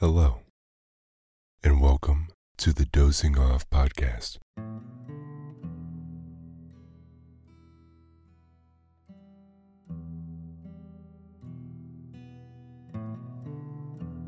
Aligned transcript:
Hello, 0.00 0.38
and 1.62 1.78
welcome 1.78 2.28
to 2.56 2.72
the 2.72 2.86
Dozing 2.86 3.36
Off 3.38 3.68
Podcast. 3.68 4.38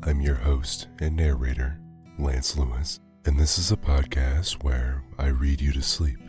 I'm 0.03 0.21
your 0.21 0.35
host 0.35 0.89
and 0.99 1.15
narrator, 1.15 1.79
Lance 2.19 2.55
Lewis, 2.55 2.99
and 3.25 3.39
this 3.39 3.57
is 3.57 3.71
a 3.71 3.75
podcast 3.75 4.63
where 4.63 5.03
I 5.17 5.29
read 5.29 5.59
you 5.59 5.71
to 5.71 5.81
sleep. 5.81 6.19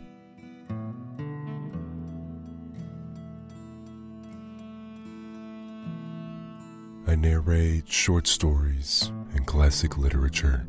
I 7.15 7.17
narrate 7.17 7.89
short 7.89 8.27
stories 8.27 9.09
and 9.35 9.47
classic 9.47 9.97
literature 9.97 10.67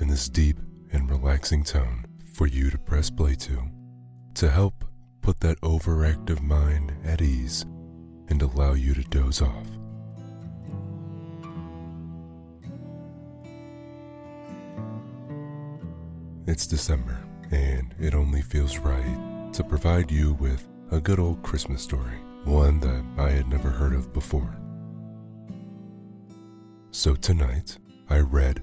in 0.00 0.08
this 0.08 0.28
deep 0.28 0.58
and 0.92 1.10
relaxing 1.10 1.64
tone 1.64 2.04
for 2.34 2.46
you 2.46 2.68
to 2.68 2.76
press 2.76 3.08
play 3.08 3.36
to, 3.36 3.70
to 4.34 4.50
help 4.50 4.84
put 5.22 5.40
that 5.40 5.58
overactive 5.62 6.42
mind 6.42 6.92
at 7.04 7.22
ease 7.22 7.62
and 8.28 8.42
allow 8.42 8.74
you 8.74 8.92
to 8.92 9.02
doze 9.04 9.40
off. 9.40 9.66
It's 16.46 16.66
December, 16.66 17.18
and 17.50 17.94
it 17.98 18.14
only 18.14 18.42
feels 18.42 18.76
right 18.76 19.50
to 19.54 19.64
provide 19.64 20.10
you 20.10 20.34
with 20.34 20.68
a 20.90 21.00
good 21.00 21.18
old 21.18 21.42
Christmas 21.42 21.80
story, 21.80 22.18
one 22.44 22.78
that 22.80 23.02
I 23.16 23.30
had 23.30 23.48
never 23.48 23.70
heard 23.70 23.94
of 23.94 24.12
before. 24.12 24.54
So 26.94 27.14
tonight, 27.14 27.78
I 28.10 28.18
read 28.18 28.62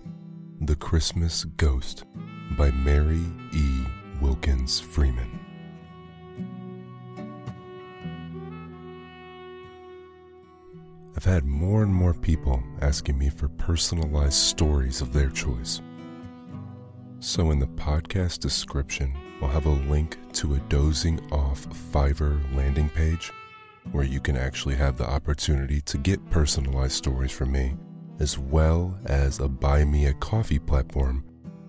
The 0.62 0.76
Christmas 0.76 1.46
Ghost 1.46 2.06
by 2.56 2.70
Mary 2.70 3.24
E. 3.56 3.84
Wilkins 4.22 4.80
Freeman. 4.80 5.40
I've 11.18 11.26
had 11.26 11.44
more 11.44 11.82
and 11.82 11.92
more 11.92 12.14
people 12.14 12.62
asking 12.82 13.18
me 13.18 13.32
for 13.32 13.50
personalized 13.50 14.34
stories 14.34 15.02
of 15.02 15.12
their 15.12 15.32
choice. 15.32 15.82
So, 17.20 17.50
in 17.50 17.58
the 17.58 17.66
podcast 17.66 18.42
description, 18.42 19.12
I'll 19.42 19.50
have 19.50 19.66
a 19.66 19.70
link 19.70 20.20
to 20.34 20.54
a 20.54 20.60
dozing 20.70 21.20
off 21.32 21.68
Fiverr 21.92 22.40
landing 22.56 22.90
page 22.90 23.32
where 23.92 24.06
you 24.06 24.20
can 24.20 24.38
actually 24.38 24.76
have 24.76 25.00
the 25.00 25.10
opportunity 25.10 25.82
to 25.82 25.98
get 25.98 26.30
personalized 26.30 26.94
stories 26.94 27.32
from 27.32 27.52
me, 27.52 27.76
as 28.20 28.38
well 28.38 28.98
as 29.06 29.40
a 29.40 29.48
Buy 29.48 29.86
Me 29.86 30.06
a 30.06 30.14
Coffee 30.14 30.60
platform 30.60 31.24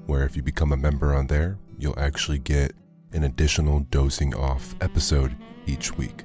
where 0.06 0.24
if 0.24 0.36
you 0.36 0.42
become 0.42 0.72
a 0.72 0.76
member 0.76 1.14
on 1.14 1.28
there, 1.28 1.58
you'll 1.78 1.98
actually 1.98 2.38
get 2.38 2.74
an 3.12 3.24
additional 3.24 3.80
dozing 3.90 4.34
off 4.34 4.74
episode 4.80 5.34
each 5.66 5.96
week. 5.96 6.24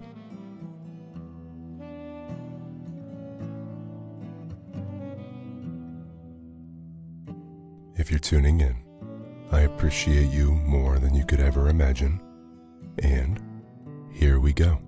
If 7.96 8.12
you're 8.12 8.20
tuning 8.20 8.60
in, 8.60 8.76
I 9.52 9.62
appreciate 9.62 10.30
you 10.30 10.52
more 10.52 11.00
than 11.00 11.14
you 11.16 11.26
could 11.26 11.40
ever 11.40 11.70
imagine. 11.70 12.20
And 13.00 13.40
here 14.12 14.40
we 14.40 14.52
go. 14.52 14.85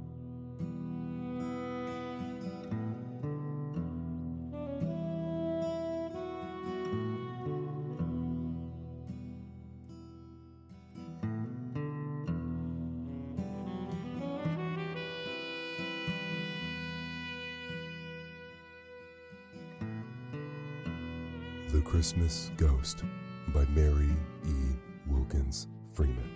Christmas 22.07 22.51
Ghost 22.55 23.03
by 23.53 23.65
Mary 23.65 24.15
E. 24.45 24.77
Wilkins 25.07 25.67
Freeman. 25.93 26.31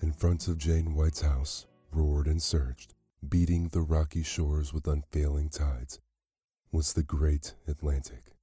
In 0.00 0.12
front 0.12 0.46
of 0.46 0.58
Jane 0.58 0.94
White's 0.94 1.22
house, 1.22 1.66
roared 1.90 2.28
and 2.28 2.40
surged, 2.40 2.94
beating 3.28 3.66
the 3.70 3.80
rocky 3.80 4.22
shores 4.22 4.72
with 4.72 4.86
unfailing 4.86 5.48
tides, 5.48 5.98
was 6.70 6.92
the 6.92 7.02
great 7.02 7.56
Atlantic. 7.66 8.36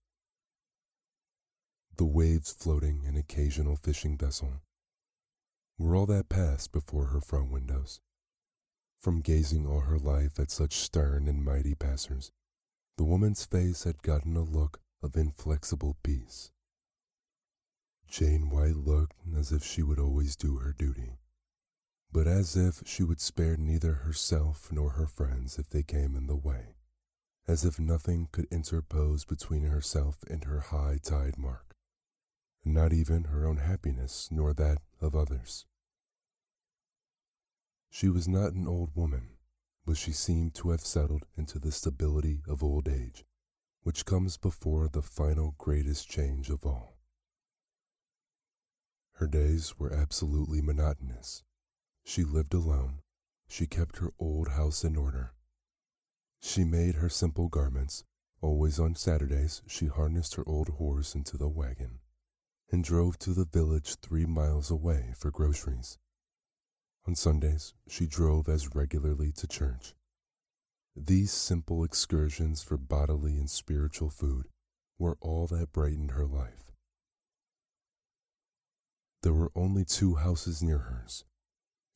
The 1.96 2.04
waves 2.04 2.52
floating 2.52 3.06
an 3.06 3.16
occasional 3.16 3.78
fishing 3.78 4.18
vessel 4.18 4.60
were 5.78 5.96
all 5.96 6.08
that 6.08 6.28
passed 6.28 6.74
before 6.74 7.06
her 7.06 7.22
front 7.22 7.52
windows. 7.52 8.02
From 9.04 9.20
gazing 9.20 9.68
all 9.68 9.82
her 9.82 10.00
life 10.00 10.40
at 10.40 10.50
such 10.50 10.78
stern 10.78 11.28
and 11.28 11.44
mighty 11.44 11.76
passers, 11.76 12.32
the 12.96 13.04
woman's 13.04 13.44
face 13.44 13.84
had 13.84 14.02
gotten 14.02 14.38
a 14.38 14.44
look 14.44 14.80
of 15.02 15.18
inflexible 15.18 15.98
peace. 16.04 16.52
Jane 18.08 18.50
White 18.50 18.78
looked 18.78 19.18
as 19.36 19.52
if 19.52 19.62
she 19.62 19.84
would 19.84 20.00
always 20.00 20.38
do 20.38 20.60
her 20.60 20.72
duty, 20.72 21.18
but 22.14 22.28
as 22.28 22.56
if 22.56 22.82
she 22.86 23.04
would 23.04 23.20
spare 23.20 23.58
neither 23.58 23.94
herself 23.94 24.72
nor 24.72 24.92
her 24.92 25.08
friends 25.08 25.60
if 25.60 25.68
they 25.68 25.84
came 25.84 26.16
in 26.16 26.28
the 26.28 26.38
way, 26.38 26.78
as 27.46 27.66
if 27.66 27.82
nothing 27.82 28.30
could 28.32 28.48
interpose 28.52 29.26
between 29.26 29.64
herself 29.64 30.24
and 30.30 30.46
her 30.46 30.62
high 30.62 30.98
tide 31.04 31.38
mark, 31.38 31.76
not 32.64 32.94
even 32.94 33.26
her 33.26 33.46
own 33.46 33.58
happiness 33.58 34.30
nor 34.32 34.54
that 34.54 34.78
of 35.02 35.14
others. 35.14 35.66
She 37.96 38.10
was 38.10 38.28
not 38.28 38.54
an 38.54 38.68
old 38.68 38.90
woman, 38.96 39.38
but 39.86 39.98
she 39.98 40.14
seemed 40.14 40.56
to 40.56 40.72
have 40.72 40.82
settled 40.82 41.28
into 41.38 41.60
the 41.60 41.72
stability 41.72 42.42
of 42.48 42.64
old 42.64 42.88
age, 42.88 43.24
which 43.84 44.04
comes 44.04 44.36
before 44.36 44.88
the 44.88 45.04
final 45.04 45.54
greatest 45.60 46.10
change 46.10 46.50
of 46.50 46.66
all. 46.66 46.98
Her 49.18 49.28
days 49.28 49.78
were 49.78 49.94
absolutely 49.94 50.60
monotonous. 50.60 51.44
She 52.04 52.24
lived 52.24 52.56
alone. 52.56 53.02
She 53.48 53.68
kept 53.68 54.00
her 54.00 54.12
old 54.18 54.48
house 54.48 54.84
in 54.84 54.96
order. 54.96 55.36
She 56.42 56.64
made 56.64 56.96
her 56.96 57.10
simple 57.10 57.48
garments. 57.48 58.06
Always 58.42 58.80
on 58.80 58.96
Saturdays, 58.96 59.62
she 59.68 59.86
harnessed 59.86 60.34
her 60.34 60.44
old 60.48 60.70
horse 60.70 61.14
into 61.14 61.38
the 61.38 61.48
wagon 61.48 62.00
and 62.72 62.84
drove 62.84 63.20
to 63.20 63.36
the 63.36 63.46
village 63.46 63.98
three 63.98 64.26
miles 64.26 64.72
away 64.72 65.14
for 65.16 65.30
groceries. 65.30 66.00
On 67.06 67.16
Sundays, 67.16 67.74
she 67.88 68.08
drove 68.08 68.48
as 68.48 68.76
regularly 68.76 69.32
to 69.34 69.48
church. 69.48 69.94
These 70.96 71.32
simple 71.32 71.84
excursions 71.84 72.64
for 72.64 72.78
bodily 72.78 73.34
and 73.38 73.50
spiritual 73.50 74.10
food 74.10 74.48
were 74.98 75.18
all 75.20 75.48
that 75.48 75.74
brightened 75.74 76.12
her 76.12 76.26
life. 76.26 76.72
There 79.22 79.34
were 79.34 79.52
only 79.56 79.84
two 79.86 80.16
houses 80.16 80.62
near 80.62 80.80
hers. 80.80 81.26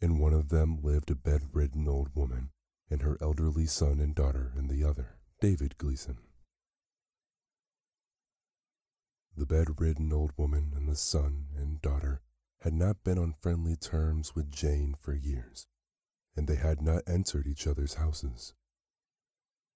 In 0.02 0.20
one 0.20 0.34
of 0.34 0.50
them 0.50 0.80
lived 0.82 1.12
a 1.12 1.16
bedridden 1.16 1.88
old 1.88 2.10
woman 2.14 2.50
and 2.90 3.02
her 3.02 3.18
elderly 3.22 3.66
son 3.66 4.00
and 4.00 4.16
daughter 4.16 4.52
in 4.58 4.68
the 4.68 4.84
other, 4.84 5.18
David 5.40 5.78
Gleason. 5.78 6.18
The 9.36 9.46
bedridden 9.46 10.12
old 10.12 10.32
woman 10.38 10.74
and 10.76 10.90
the 10.90 10.96
son 10.96 11.48
and 11.56 11.82
daughter 11.82 12.22
had 12.62 12.74
not 12.74 13.04
been 13.04 13.18
on 13.18 13.34
friendly 13.34 13.76
terms 13.76 14.36
with 14.36 14.52
Jane 14.52 14.96
for 15.00 15.14
years, 15.14 15.68
and 16.36 16.48
they 16.48 16.56
had 16.56 16.82
not 16.82 17.04
entered 17.08 17.48
each 17.48 17.68
other's 17.68 17.96
houses. 17.96 18.54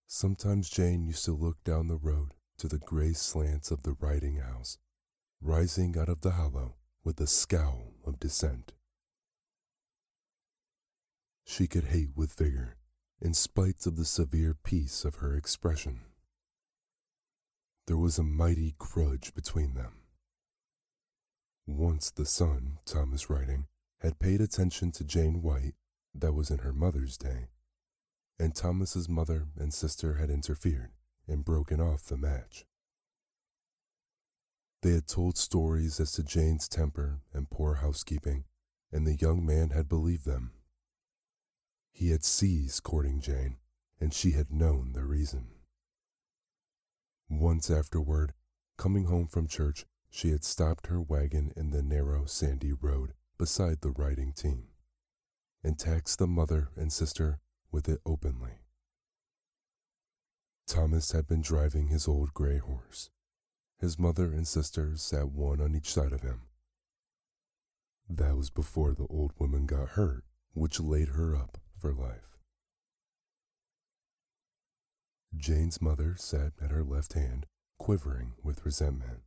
Sometimes 0.08 0.70
Jane 0.70 1.06
used 1.06 1.24
to 1.26 1.32
look 1.32 1.64
down 1.64 1.88
the 1.88 1.96
road 1.96 2.34
to 2.58 2.68
the 2.68 2.80
gray 2.80 3.14
slants 3.14 3.72
of 3.72 3.84
the 3.84 3.96
Riding 4.00 4.38
house, 4.38 4.78
rising 5.40 5.98
out 5.98 6.10
of 6.10 6.22
the 6.22 6.32
hollow 6.32 6.76
with 7.04 7.20
a 7.20 7.28
scowl 7.28 7.94
of 8.06 8.20
dissent. 8.20 8.74
She 11.46 11.68
could 11.68 11.86
hate 11.86 12.16
with 12.16 12.34
vigor, 12.34 12.78
in 13.22 13.34
spite 13.34 13.86
of 13.86 13.96
the 13.96 14.06
severe 14.06 14.54
peace 14.54 15.06
of 15.06 15.16
her 15.16 15.36
expression. 15.36 16.02
There 17.88 17.98
was 17.98 18.18
a 18.18 18.24
mighty 18.24 18.76
grudge 18.78 19.34
between 19.34 19.74
them. 19.74 20.01
Once 21.68 22.12
the 22.12 22.26
son, 22.26 22.80
Thomas 22.86 23.30
Riding, 23.30 23.68
had 24.00 24.20
paid 24.20 24.42
attention 24.42 24.92
to 24.94 25.04
Jane 25.04 25.42
White, 25.42 25.76
that 26.14 26.34
was 26.34 26.50
in 26.52 26.60
her 26.60 26.74
mother's 26.74 27.18
day, 27.18 27.48
and 28.40 28.54
Thomas's 28.54 29.08
mother 29.08 29.48
and 29.58 29.74
sister 29.74 30.16
had 30.16 30.30
interfered 30.30 30.92
and 31.28 31.46
broken 31.46 31.80
off 31.80 32.04
the 32.04 32.18
match. 32.18 32.66
They 34.82 34.92
had 34.92 35.08
told 35.08 35.38
stories 35.38 36.00
as 36.00 36.12
to 36.14 36.24
Jane's 36.24 36.68
temper 36.68 37.22
and 37.34 37.50
poor 37.50 37.76
housekeeping, 37.76 38.46
and 38.92 39.06
the 39.06 39.16
young 39.16 39.46
man 39.46 39.70
had 39.70 39.88
believed 39.88 40.26
them. 40.26 40.52
He 41.92 42.10
had 42.10 42.24
ceased 42.24 42.84
courting 42.84 43.22
Jane 43.22 43.58
and 44.02 44.14
she 44.14 44.32
had 44.32 44.52
known 44.52 44.94
the 44.94 45.04
reason. 45.04 45.48
Once 47.30 47.70
afterward, 47.70 48.34
coming 48.78 49.06
home 49.06 49.28
from 49.28 49.48
church, 49.48 49.86
she 50.12 50.30
had 50.30 50.44
stopped 50.44 50.88
her 50.88 51.02
wagon 51.02 51.54
in 51.56 51.72
the 51.72 51.82
narrow, 51.82 52.26
sandy 52.26 52.74
road 52.74 53.14
beside 53.38 53.82
the 53.82 53.92
Riding 53.92 54.34
team 54.34 54.66
and 55.64 55.80
taxed 55.80 56.20
the 56.20 56.28
mother 56.28 56.70
and 56.76 56.92
sister 56.92 57.40
with 57.72 57.88
it 57.88 58.02
openly. 58.06 58.60
Thomas 60.68 61.12
had 61.12 61.28
been 61.28 61.42
driving 61.42 61.88
his 61.88 62.08
old 62.08 62.34
gray 62.34 62.58
horse. 62.58 63.10
His 63.80 63.98
mother 63.98 64.32
and 64.32 64.48
sister 64.48 64.96
sat 64.96 65.30
one 65.30 65.62
on 65.62 65.76
each 65.76 65.92
side 65.92 66.14
of 66.14 66.22
him. 66.22 66.42
That 68.10 68.36
was 68.36 68.50
before 68.50 68.94
the 68.94 69.08
old 69.08 69.32
woman 69.40 69.66
got 69.66 69.90
hurt, 69.90 70.24
which 70.54 70.80
laid 70.80 71.10
her 71.10 71.36
up 71.36 71.58
for 71.80 71.94
life. 71.94 72.38
Jane's 75.36 75.82
mother 75.82 76.16
sat 76.18 76.52
at 76.62 76.72
her 76.72 76.84
left 76.84 77.14
hand, 77.14 77.46
quivering 77.80 78.34
with 78.44 78.66
resentment. 78.66 79.22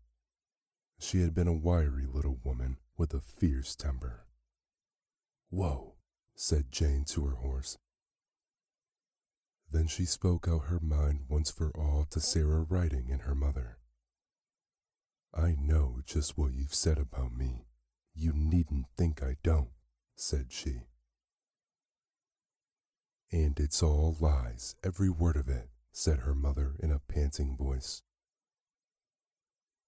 She 0.99 1.20
had 1.20 1.35
been 1.35 1.49
a 1.49 1.52
wiry 1.52 2.06
little 2.06 2.38
woman 2.44 2.79
with 2.96 3.12
a 3.14 3.20
fierce 3.20 3.75
temper. 3.75 4.26
Whoa, 5.50 5.94
said 6.35 6.73
Jane 6.73 7.05
to 7.08 7.25
her 7.26 7.37
horse. 7.37 7.79
Then 9.70 9.87
she 9.87 10.05
spoke 10.05 10.46
out 10.49 10.67
her 10.67 10.81
mind 10.81 11.26
once 11.29 11.50
for 11.50 11.70
all 11.76 12.06
to 12.11 12.20
Sarah 12.20 12.62
Riding 12.62 13.08
and 13.11 13.23
her 13.23 13.35
mother. 13.35 13.79
I 15.35 15.56
know 15.58 16.00
just 16.05 16.38
what 16.38 16.52
you've 16.55 16.75
said 16.75 16.99
about 16.99 17.37
me. 17.37 17.67
You 18.14 18.32
needn't 18.32 18.87
think 18.96 19.23
I 19.23 19.37
don't, 19.43 19.70
said 20.14 20.46
she. 20.50 20.82
And 23.32 23.58
it's 23.58 23.82
all 23.82 24.17
lies, 24.20 24.76
every 24.85 25.11
word 25.11 25.37
of 25.37 25.49
it, 25.49 25.69
said 25.91 26.20
her 26.20 26.37
mother 26.37 26.76
in 26.81 26.93
a 26.93 27.00
panting 27.00 27.56
voice. 27.56 28.02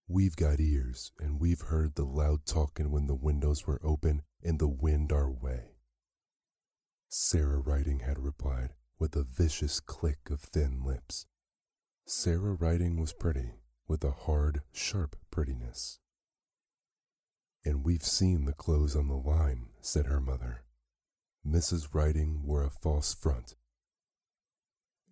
We've 0.08 0.36
got 0.36 0.60
ears, 0.60 1.10
and 1.18 1.40
we've 1.40 1.62
heard 1.62 1.96
the 1.96 2.04
loud 2.04 2.46
talking 2.46 2.92
when 2.92 3.08
the 3.08 3.14
windows 3.14 3.66
were 3.66 3.80
open 3.82 4.22
and 4.40 4.60
the 4.60 4.68
wind 4.68 5.10
our 5.10 5.28
way. 5.28 5.72
Sarah 7.08 7.58
Riding 7.58 8.00
had 8.00 8.20
replied 8.20 8.74
with 9.00 9.16
a 9.16 9.24
vicious 9.24 9.80
click 9.80 10.30
of 10.30 10.40
thin 10.40 10.84
lips. 10.84 11.26
Sarah 12.04 12.54
Riding 12.54 13.00
was 13.00 13.12
pretty, 13.12 13.54
with 13.88 14.04
a 14.04 14.12
hard, 14.12 14.62
sharp 14.72 15.16
prettiness. 15.32 15.98
And 17.64 17.84
we've 17.84 18.04
seen 18.04 18.44
the 18.44 18.52
clothes 18.52 18.94
on 18.94 19.08
the 19.08 19.14
line, 19.14 19.70
said 19.80 20.06
her 20.06 20.20
mother. 20.20 20.62
Mrs. 21.44 21.88
Riding 21.92 22.44
wore 22.44 22.62
a 22.62 22.70
false 22.70 23.12
front, 23.12 23.56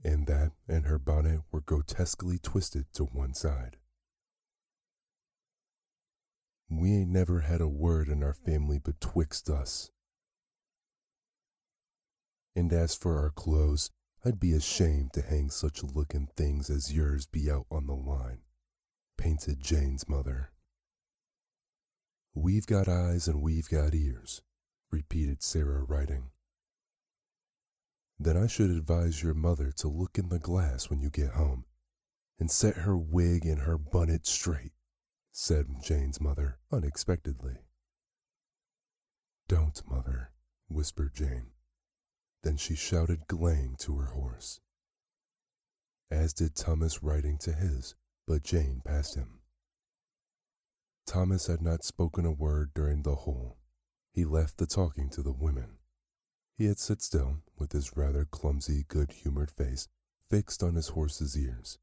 and 0.05 0.29
that 0.29 0.53
and 0.69 0.87
her 0.87 1.01
bonnet 1.01 1.41
were 1.51 1.61
grotesquely 1.61 2.39
twisted 2.39 2.93
to 2.95 3.05
one 3.05 3.35
side. 3.35 3.77
We 6.69 6.93
ain't 6.93 7.11
never 7.11 7.41
had 7.41 7.61
a 7.61 7.69
word 7.69 8.09
in 8.09 8.23
our 8.23 8.35
family 8.35 8.79
betwixt 8.79 9.51
us. 9.51 9.91
And 12.57 12.73
as 12.73 12.95
for 12.95 13.19
our 13.19 13.31
clothes, 13.31 13.91
I'd 14.25 14.41
be 14.41 14.53
ashamed 14.53 15.13
to 15.15 15.23
hang 15.23 15.51
such 15.51 15.83
looking 15.83 16.29
things 16.35 16.71
as 16.71 16.93
yours 16.93 17.27
be 17.27 17.51
out 17.51 17.67
on 17.71 17.87
the 17.87 17.95
line, 17.95 18.39
painted 19.19 19.61
Jane's 19.61 20.09
mother. 20.09 20.51
We've 22.35 22.67
got 22.67 22.89
eyes 22.89 23.29
and 23.29 23.43
we've 23.43 23.69
got 23.69 23.95
ears, 23.95 24.43
repeated 24.91 25.43
Sarah 25.43 25.85
Riding. 25.85 26.31
Then 28.19 28.37
I 28.37 28.47
should 28.47 28.71
advise 28.71 29.23
your 29.23 29.35
mother 29.35 29.71
to 29.79 29.89
look 29.89 30.19
in 30.19 30.31
the 30.31 30.39
glass 30.39 30.89
when 30.89 31.01
you 31.01 31.11
get 31.11 31.33
home 31.33 31.65
and 32.39 32.51
set 32.51 32.77
her 32.77 32.97
wig 32.97 33.45
and 33.45 33.61
her 33.61 33.77
bonnet 33.77 34.27
straight 34.27 34.73
said 35.37 35.67
Jane's 35.83 36.21
mother 36.21 36.59
unexpectedly. 36.71 37.57
Don't, 39.49 39.83
mother, 39.91 40.31
whispered 40.69 41.13
Jane. 41.13 41.49
Then 42.45 42.57
she 42.57 42.77
shouted 42.77 43.27
Glang 43.27 43.75
to 43.81 43.97
her 43.97 44.13
horse. 44.13 44.61
As 46.09 46.33
did 46.33 46.55
Thomas 46.55 47.03
Riding 47.03 47.37
to 47.39 47.53
his, 47.53 47.97
but 48.29 48.45
Jane 48.45 48.81
passed 48.85 49.17
him. 49.17 49.41
Thomas 51.05 51.49
had 51.49 51.61
not 51.61 51.83
spoken 51.83 52.25
a 52.25 52.31
word 52.31 52.71
during 52.73 53.03
the 53.03 53.17
whole. 53.17 53.59
He 54.13 54.25
left 54.25 54.59
the 54.59 54.69
talking 54.69 55.11
to 55.11 55.23
the 55.23 55.33
women. 55.33 55.79
He 56.57 56.67
had 56.67 56.79
sit 56.79 57.03
still, 57.03 57.39
with 57.59 57.73
his 57.73 57.97
rather 57.97 58.25
clumsy, 58.25 58.85
good 58.87 59.11
humored 59.11 59.51
face 59.51 59.89
fixed 60.31 60.63
on 60.63 60.77
his 60.77 60.91
horse's 60.91 61.37
ears. 61.37 61.81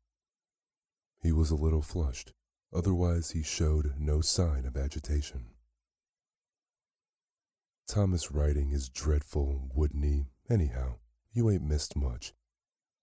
He 1.22 1.34
was 1.34 1.52
a 1.52 1.56
little 1.56 1.82
flushed, 1.82 2.32
Otherwise, 2.74 3.32
he 3.32 3.44
showed 3.44 3.96
no 3.98 4.22
sign 4.22 4.66
of 4.66 4.78
agitation. 4.78 5.48
Thomas 7.86 8.32
Riding 8.32 8.72
is 8.72 8.88
dreadful, 8.88 9.70
wouldn't 9.74 10.06
he? 10.06 10.28
Anyhow, 10.50 10.96
you 11.34 11.50
ain't 11.50 11.64
missed 11.68 11.98
much, 11.98 12.34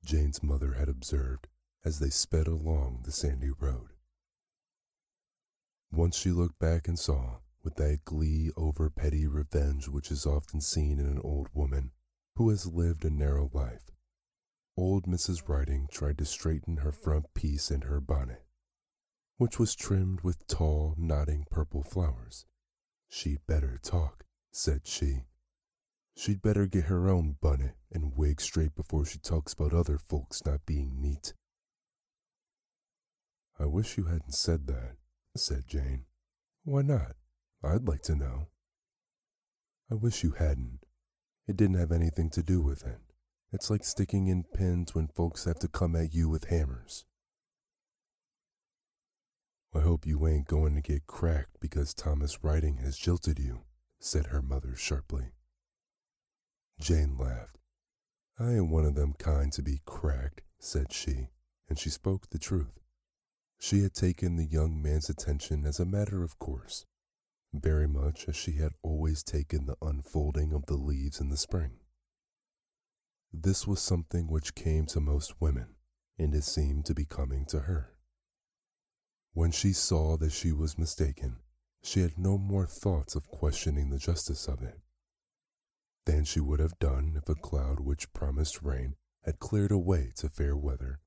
Jane's 0.03 0.43
mother 0.43 0.73
had 0.73 0.89
observed 0.89 1.49
as 1.85 1.99
they 1.99 2.09
sped 2.09 2.47
along 2.47 3.03
the 3.05 3.13
sandy 3.13 3.51
road. 3.51 3.91
Once 5.93 6.17
she 6.17 6.31
looked 6.31 6.59
back 6.59 6.89
and 6.89 6.99
saw, 6.99 7.39
with 7.63 7.77
that 7.77 8.05
glee 8.05 8.51
over 8.57 8.89
petty 8.89 9.27
revenge 9.27 9.89
which 9.89 10.11
is 10.11 10.25
often 10.25 10.61
seen 10.61 10.99
in 10.99 11.07
an 11.07 11.21
old 11.23 11.49
woman 11.53 11.91
who 12.37 12.49
has 12.49 12.67
lived 12.67 13.05
a 13.05 13.11
narrow 13.11 13.51
life, 13.53 13.91
old 14.77 15.07
Mrs. 15.07 15.47
Riding 15.47 15.89
tried 15.91 16.17
to 16.19 16.25
straighten 16.25 16.79
her 16.79 16.93
front 16.93 17.35
piece 17.35 17.71
and 17.71 17.85
her 17.85 18.01
bonnet 18.01 18.48
which 19.39 19.59
was 19.59 19.75
trimmed 19.75 20.21
with 20.21 20.47
tall, 20.47 20.95
nodding 20.99 21.47
purple 21.51 21.83
flowers. 21.83 22.45
She'd 23.09 23.47
better 23.47 23.79
talk, 23.83 24.25
said 24.51 24.87
she. 24.87 25.25
She'd 26.17 26.43
better 26.43 26.67
get 26.67 26.87
her 26.87 27.09
own 27.09 27.37
bonnet 27.41 27.77
and 27.93 28.17
wig 28.17 28.41
straight 28.41 28.75
before 28.75 29.07
she 29.07 29.19
talks 29.19 29.53
about 29.53 29.73
other 29.73 29.97
folks 29.97 30.45
not 30.45 30.67
being 30.67 31.01
neat. 31.01 31.33
I 33.59 33.67
wish 33.67 33.97
you 33.97 34.05
hadn't 34.05 34.35
said 34.35 34.67
that, 34.67 34.97
said 35.37 35.69
Jane. 35.69 36.05
Why 36.65 36.83
not? 36.83 37.13
I'd 37.63 37.89
like 37.89 38.03
to 38.03 38.17
know. 38.17 38.49
I 39.91 39.95
wish 39.95 40.23
you 40.23 40.33
hadn't. 40.33 40.81
It 41.47 41.57
didn't 41.57 41.79
have 41.79 41.93
anything 41.93 42.31
to 42.31 42.43
do 42.43 42.61
with 42.61 42.85
it. 42.85 42.99
It's 43.53 43.71
like 43.71 43.85
sticking 43.85 44.27
in 44.27 44.45
pins 44.45 44.95
when 44.95 45.09
folks 45.09 45.45
have 45.45 45.59
to 45.61 45.69
come 45.69 45.97
at 45.97 46.13
you 46.13 46.29
with 46.29 46.49
hammers. 46.49 47.05
I 49.75 49.81
hope 49.81 50.07
you 50.07 50.27
ain't 50.27 50.49
going 50.49 50.75
to 50.75 50.81
get 50.81 51.07
cracked 51.07 51.61
because 51.61 51.93
Thomas 51.93 52.43
Riding 52.43 52.79
has 52.79 52.97
jilted 52.97 53.39
you, 53.39 53.61
said 54.01 54.27
her 54.27 54.41
mother 54.41 54.75
sharply. 54.75 55.33
Jane 56.81 57.17
laughed. 57.19 57.59
I 58.39 58.53
ain't 58.53 58.71
one 58.71 58.87
of 58.87 58.95
them 58.95 59.15
kind 59.19 59.53
to 59.53 59.63
be 59.63 59.81
cracked, 59.85 60.43
said 60.59 60.93
she, 60.93 61.29
and 61.69 61.79
she 61.79 61.91
spoke 61.91 62.31
the 62.31 62.39
truth. 62.39 62.81
She 63.59 63.83
had 63.83 63.93
taken 63.93 64.37
the 64.37 64.47
young 64.47 64.81
man's 64.81 65.11
attention 65.11 65.67
as 65.67 65.81
a 65.81 65.85
matter 65.85 66.23
of 66.23 66.39
course, 66.39 66.87
very 67.53 67.89
much 67.89 68.27
as 68.29 68.37
she 68.37 68.53
had 68.53 68.73
always 68.83 69.23
taken 69.23 69.67
the 69.67 69.77
unfolding 69.83 70.53
of 70.53 70.67
the 70.67 70.77
leaves 70.77 71.21
in 71.21 71.29
the 71.29 71.37
spring. 71.37 71.73
This 73.33 73.67
was 73.67 73.81
something 73.81 74.29
which 74.29 74.55
came 74.55 74.87
to 74.87 75.01
most 75.01 75.41
women, 75.41 75.75
and 76.19 76.35
it 76.35 76.45
seemed 76.45 76.87
to 76.87 76.95
be 76.95 77.05
coming 77.05 77.45
to 77.47 77.61
her. 77.61 77.98
When 79.39 79.53
she 79.53 79.73
saw 79.73 80.17
that 80.17 80.33
she 80.33 80.51
was 80.51 80.77
mistaken, 80.77 81.37
she 81.81 82.01
had 82.01 82.19
no 82.19 82.39
more 82.39 82.67
thoughts 82.67 83.15
of 83.15 83.29
questioning 83.29 83.89
the 83.89 83.97
justice 83.97 84.49
of 84.49 84.65
it 84.65 84.81
than 86.07 86.25
she 86.25 86.41
would 86.41 86.59
have 86.59 86.81
done 86.81 87.13
if 87.17 87.29
a 87.29 87.37
cloud 87.37 87.79
which 87.79 88.13
promised 88.13 88.63
rain 88.63 88.97
had 89.23 89.39
cleared 89.39 89.71
away 89.71 90.11
to 90.17 90.29
fair 90.29 90.57
weather, 90.57 90.99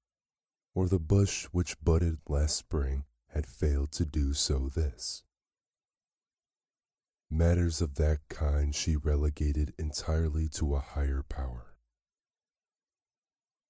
or 0.74 0.88
the 0.88 0.98
bush 0.98 1.44
which 1.52 1.84
budded 1.84 2.20
last 2.26 2.56
spring 2.56 3.04
had 3.34 3.46
failed 3.46 3.92
to 3.92 4.06
do 4.06 4.32
so 4.32 4.70
this. 4.70 5.24
Matters 7.30 7.82
of 7.82 7.96
that 7.96 8.30
kind 8.30 8.74
she 8.74 8.96
relegated 8.96 9.74
entirely 9.78 10.48
to 10.54 10.76
a 10.76 10.80
higher 10.80 11.26
power. 11.28 11.76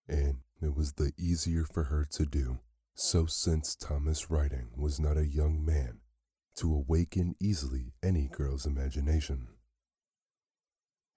And 0.07 0.41
it 0.61 0.75
was 0.75 0.93
the 0.93 1.13
easier 1.17 1.65
for 1.65 1.85
her 1.85 2.05
to 2.11 2.27
do 2.27 2.59
so, 2.95 3.25
since 3.25 3.75
Thomas 3.75 4.29
Riding 4.29 4.69
was 4.75 4.99
not 4.99 5.17
a 5.17 5.27
young 5.27 5.65
man 5.65 5.99
to 6.57 6.73
awaken 6.73 7.35
easily 7.39 7.93
any 8.03 8.27
girl's 8.27 8.65
imagination, 8.65 9.47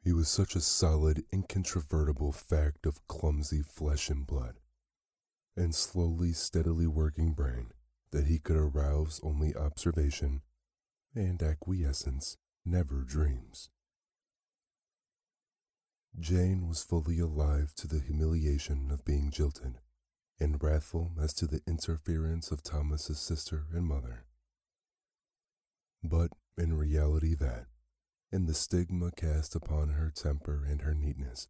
he 0.03 0.13
was 0.13 0.29
such 0.29 0.55
a 0.55 0.61
solid, 0.61 1.25
incontrovertible 1.33 2.33
fact 2.33 2.87
of 2.87 3.07
clumsy 3.09 3.63
flesh 3.63 4.11
and 4.11 4.27
blood, 4.27 4.61
and 5.57 5.75
slowly, 5.75 6.33
steadily 6.33 6.87
working 6.87 7.33
brain 7.33 7.73
that 8.11 8.27
he 8.27 8.39
could 8.39 8.57
arouse 8.57 9.21
only 9.23 9.55
observation 9.55 10.43
and 11.15 11.43
acquiescence, 11.43 12.37
never 12.65 13.03
dreams. 13.03 13.71
Jane 16.19 16.69
was 16.69 16.85
fully 16.85 17.19
alive 17.19 17.75
to 17.77 17.89
the 17.89 17.99
humiliation 17.99 18.91
of 18.91 19.05
being 19.05 19.31
jilted 19.31 19.79
and 20.41 20.63
wrathful 20.63 21.13
as 21.21 21.33
to 21.35 21.47
the 21.47 21.61
interference 21.67 22.51
of 22.51 22.63
Thomas's 22.63 23.21
sister 23.21 23.67
and 23.73 23.87
mother. 23.87 24.25
But 26.03 26.31
in 26.59 26.75
reality, 26.75 27.35
that, 27.37 27.67
and 28.31 28.47
the 28.47 28.55
stigma 28.55 29.11
cast 29.13 29.55
upon 29.55 29.91
her 29.91 30.13
temper 30.15 30.65
and 30.69 30.83
her 30.83 30.95
neatness, 30.95 31.49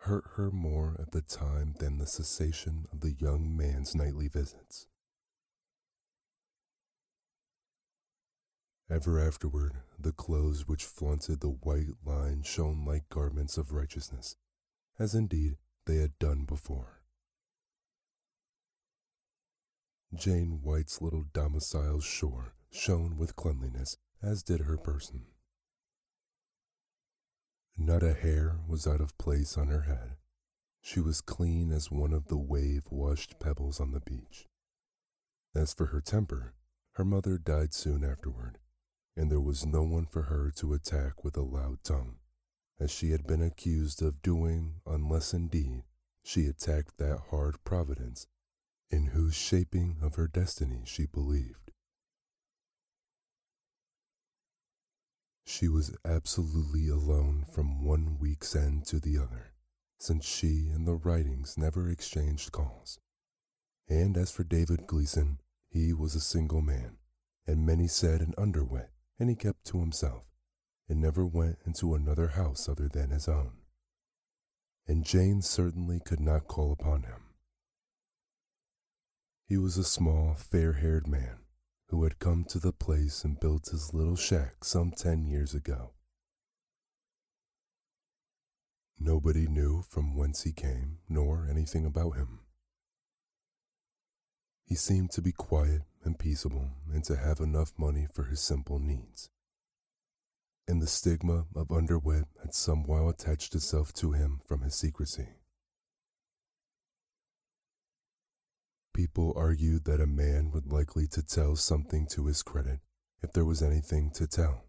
hurt 0.00 0.24
her 0.34 0.50
more 0.50 0.96
at 1.00 1.12
the 1.12 1.22
time 1.22 1.74
than 1.78 1.98
the 1.98 2.06
cessation 2.06 2.86
of 2.92 3.00
the 3.00 3.12
young 3.12 3.56
man's 3.56 3.94
nightly 3.94 4.28
visits. 4.28 4.86
Ever 8.88 9.18
afterward, 9.18 9.78
the 9.98 10.12
clothes 10.12 10.68
which 10.68 10.84
flaunted 10.84 11.40
the 11.40 11.48
white 11.48 11.88
line 12.04 12.42
shone 12.42 12.84
like 12.84 13.08
garments 13.08 13.56
of 13.56 13.72
righteousness, 13.72 14.36
as 14.98 15.14
indeed 15.14 15.56
they 15.86 15.96
had 15.96 16.16
done 16.20 16.44
before. 16.44 16.95
Jane 20.16 20.60
White's 20.62 21.02
little 21.02 21.26
domicile's 21.34 22.04
shore 22.04 22.54
shone 22.70 23.18
with 23.18 23.36
cleanliness, 23.36 23.98
as 24.22 24.42
did 24.42 24.60
her 24.62 24.78
person. 24.78 25.26
Not 27.76 28.02
a 28.02 28.14
hair 28.14 28.56
was 28.66 28.86
out 28.86 29.02
of 29.02 29.18
place 29.18 29.58
on 29.58 29.68
her 29.68 29.82
head. 29.82 30.16
She 30.80 31.00
was 31.00 31.20
clean 31.20 31.70
as 31.70 31.90
one 31.90 32.14
of 32.14 32.28
the 32.28 32.38
wave 32.38 32.84
washed 32.90 33.38
pebbles 33.38 33.78
on 33.78 33.92
the 33.92 34.00
beach. 34.00 34.46
As 35.54 35.74
for 35.74 35.86
her 35.86 36.00
temper, 36.00 36.54
her 36.92 37.04
mother 37.04 37.36
died 37.36 37.74
soon 37.74 38.02
afterward, 38.02 38.58
and 39.16 39.30
there 39.30 39.40
was 39.40 39.66
no 39.66 39.82
one 39.82 40.06
for 40.06 40.22
her 40.22 40.50
to 40.56 40.72
attack 40.72 41.24
with 41.24 41.36
a 41.36 41.42
loud 41.42 41.84
tongue, 41.84 42.16
as 42.80 42.90
she 42.90 43.10
had 43.10 43.26
been 43.26 43.42
accused 43.42 44.00
of 44.00 44.22
doing, 44.22 44.80
unless 44.86 45.34
indeed 45.34 45.82
she 46.22 46.46
attacked 46.46 46.96
that 46.96 47.20
hard 47.30 47.62
providence 47.64 48.26
in 48.90 49.08
whose 49.08 49.34
shaping 49.34 49.96
of 50.02 50.14
her 50.14 50.28
destiny 50.28 50.82
she 50.84 51.06
believed. 51.06 51.72
She 55.44 55.68
was 55.68 55.96
absolutely 56.04 56.88
alone 56.88 57.44
from 57.50 57.84
one 57.84 58.18
week's 58.18 58.56
end 58.56 58.84
to 58.86 58.98
the 58.98 59.16
other, 59.16 59.52
since 59.98 60.26
she 60.26 60.68
and 60.74 60.86
the 60.86 60.96
Ridings 60.96 61.56
never 61.56 61.88
exchanged 61.88 62.50
calls. 62.50 62.98
And 63.88 64.16
as 64.16 64.32
for 64.32 64.42
David 64.42 64.86
Gleason, 64.86 65.38
he 65.68 65.92
was 65.92 66.14
a 66.14 66.20
single 66.20 66.62
man, 66.62 66.98
and 67.46 67.64
many 67.64 67.86
said 67.86 68.20
an 68.20 68.34
underwit, 68.36 68.88
and 69.20 69.30
he 69.30 69.36
kept 69.36 69.64
to 69.66 69.78
himself, 69.80 70.24
and 70.88 71.00
never 71.00 71.24
went 71.24 71.58
into 71.64 71.94
another 71.94 72.28
house 72.28 72.68
other 72.68 72.88
than 72.88 73.10
his 73.10 73.28
own. 73.28 73.52
And 74.88 75.04
Jane 75.04 75.42
certainly 75.42 76.00
could 76.00 76.20
not 76.20 76.48
call 76.48 76.72
upon 76.72 77.04
him. 77.04 77.25
He 79.48 79.56
was 79.56 79.76
a 79.78 79.84
small, 79.84 80.34
fair 80.34 80.72
haired 80.72 81.06
man 81.06 81.38
who 81.88 82.02
had 82.02 82.18
come 82.18 82.44
to 82.48 82.58
the 82.58 82.72
place 82.72 83.22
and 83.22 83.38
built 83.38 83.68
his 83.68 83.94
little 83.94 84.16
shack 84.16 84.64
some 84.64 84.90
ten 84.90 85.24
years 85.24 85.54
ago. 85.54 85.92
Nobody 88.98 89.46
knew 89.46 89.82
from 89.82 90.16
whence 90.16 90.42
he 90.42 90.52
came 90.52 90.98
nor 91.08 91.46
anything 91.48 91.86
about 91.86 92.16
him. 92.16 92.40
He 94.64 94.74
seemed 94.74 95.12
to 95.12 95.22
be 95.22 95.30
quiet 95.30 95.82
and 96.02 96.18
peaceable 96.18 96.70
and 96.92 97.04
to 97.04 97.14
have 97.14 97.38
enough 97.38 97.72
money 97.78 98.08
for 98.12 98.24
his 98.24 98.40
simple 98.40 98.80
needs. 98.80 99.30
And 100.66 100.82
the 100.82 100.88
stigma 100.88 101.46
of 101.54 101.68
underwit 101.68 102.24
had 102.42 102.52
somehow 102.52 103.10
attached 103.10 103.54
itself 103.54 103.92
to 103.94 104.10
him 104.10 104.40
from 104.48 104.62
his 104.62 104.74
secrecy. 104.74 105.28
People 108.96 109.34
argued 109.36 109.84
that 109.84 110.00
a 110.00 110.06
man 110.06 110.50
would 110.54 110.72
likely 110.72 111.06
to 111.08 111.22
tell 111.22 111.54
something 111.54 112.06
to 112.06 112.24
his 112.24 112.42
credit 112.42 112.80
if 113.22 113.30
there 113.30 113.44
was 113.44 113.62
anything 113.62 114.10
to 114.14 114.26
tell. 114.26 114.64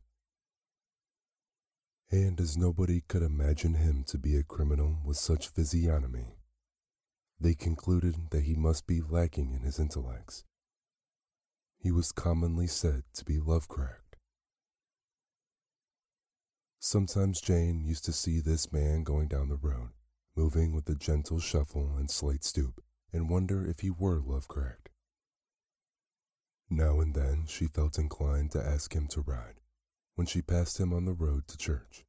And 2.12 2.38
as 2.42 2.58
nobody 2.58 3.04
could 3.08 3.24
imagine 3.24 3.76
him 3.76 4.04
to 4.08 4.18
be 4.18 4.36
a 4.36 4.44
criminal 4.44 4.98
with 5.06 5.16
such 5.16 5.48
physiognomy, 5.48 6.36
they 7.40 7.54
concluded 7.54 8.16
that 8.32 8.44
he 8.44 8.54
must 8.54 8.86
be 8.86 9.00
lacking 9.00 9.54
in 9.54 9.62
his 9.62 9.80
intellects. 9.80 10.44
He 11.78 11.90
was 11.90 12.12
commonly 12.12 12.68
said 12.68 13.04
to 13.14 13.24
be 13.24 13.40
love-cracked. 13.40 14.18
Sometimes 16.80 17.40
Jane 17.40 17.82
used 17.86 18.04
to 18.04 18.12
see 18.12 18.42
this 18.42 18.74
man 18.74 19.04
going 19.04 19.30
down 19.30 19.48
the 19.48 19.56
road, 19.56 19.92
moving 20.36 20.74
with 20.74 20.90
a 20.90 20.96
gentle 20.96 21.40
shuffle 21.40 21.96
and 21.98 22.12
slight 22.12 22.44
stoop, 22.44 22.82
and 23.12 23.30
wonder 23.30 23.66
if 23.66 23.80
he 23.80 23.90
were 23.90 24.20
love 24.20 24.48
cracked. 24.48 24.90
Now 26.70 27.00
and 27.00 27.16
then 27.16 27.46
she 27.48 27.68
felt 27.68 27.98
inclined 27.98 28.52
to 28.52 28.64
ask 28.64 28.94
him 28.94 29.08
to 29.08 29.22
ride 29.22 29.62
when 30.16 30.28
she 30.28 30.42
passed 30.42 30.80
him 30.80 30.92
on 30.92 31.06
the 31.06 31.14
road 31.14 31.48
to 31.48 31.58
church. 31.58 32.06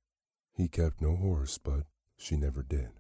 He 0.52 0.66
kept 0.66 1.00
no 1.00 1.14
horse, 1.14 1.58
but 1.58 1.84
she 2.16 2.36
never 2.36 2.62
did. 2.62 2.90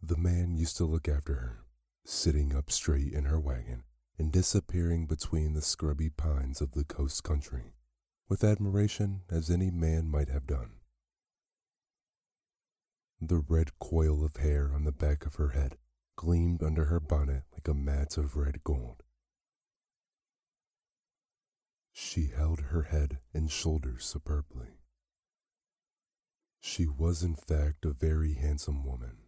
The 0.00 0.16
man 0.16 0.56
used 0.56 0.76
to 0.76 0.84
look 0.84 1.08
after 1.08 1.34
her, 1.34 1.64
sitting 2.04 2.54
up 2.54 2.70
straight 2.70 3.12
in 3.12 3.24
her 3.24 3.40
wagon 3.40 3.84
and 4.18 4.30
disappearing 4.30 5.06
between 5.06 5.54
the 5.54 5.62
scrubby 5.62 6.10
pines 6.10 6.60
of 6.60 6.72
the 6.72 6.84
coast 6.84 7.24
country, 7.24 7.74
with 8.28 8.44
admiration 8.44 9.22
as 9.30 9.50
any 9.50 9.70
man 9.70 10.08
might 10.08 10.28
have 10.28 10.46
done. 10.46 10.72
The 13.24 13.38
red 13.38 13.78
coil 13.78 14.24
of 14.24 14.38
hair 14.38 14.72
on 14.74 14.82
the 14.82 14.90
back 14.90 15.26
of 15.26 15.36
her 15.36 15.50
head 15.50 15.78
gleamed 16.16 16.60
under 16.60 16.86
her 16.86 16.98
bonnet 16.98 17.44
like 17.52 17.68
a 17.68 17.72
mat 17.72 18.18
of 18.18 18.34
red 18.34 18.64
gold. 18.64 19.04
She 21.92 22.32
held 22.34 22.58
her 22.60 22.82
head 22.82 23.20
and 23.32 23.48
shoulders 23.48 24.04
superbly. 24.04 24.80
She 26.58 26.88
was, 26.88 27.22
in 27.22 27.36
fact, 27.36 27.84
a 27.84 27.92
very 27.92 28.34
handsome 28.34 28.84
woman. 28.84 29.18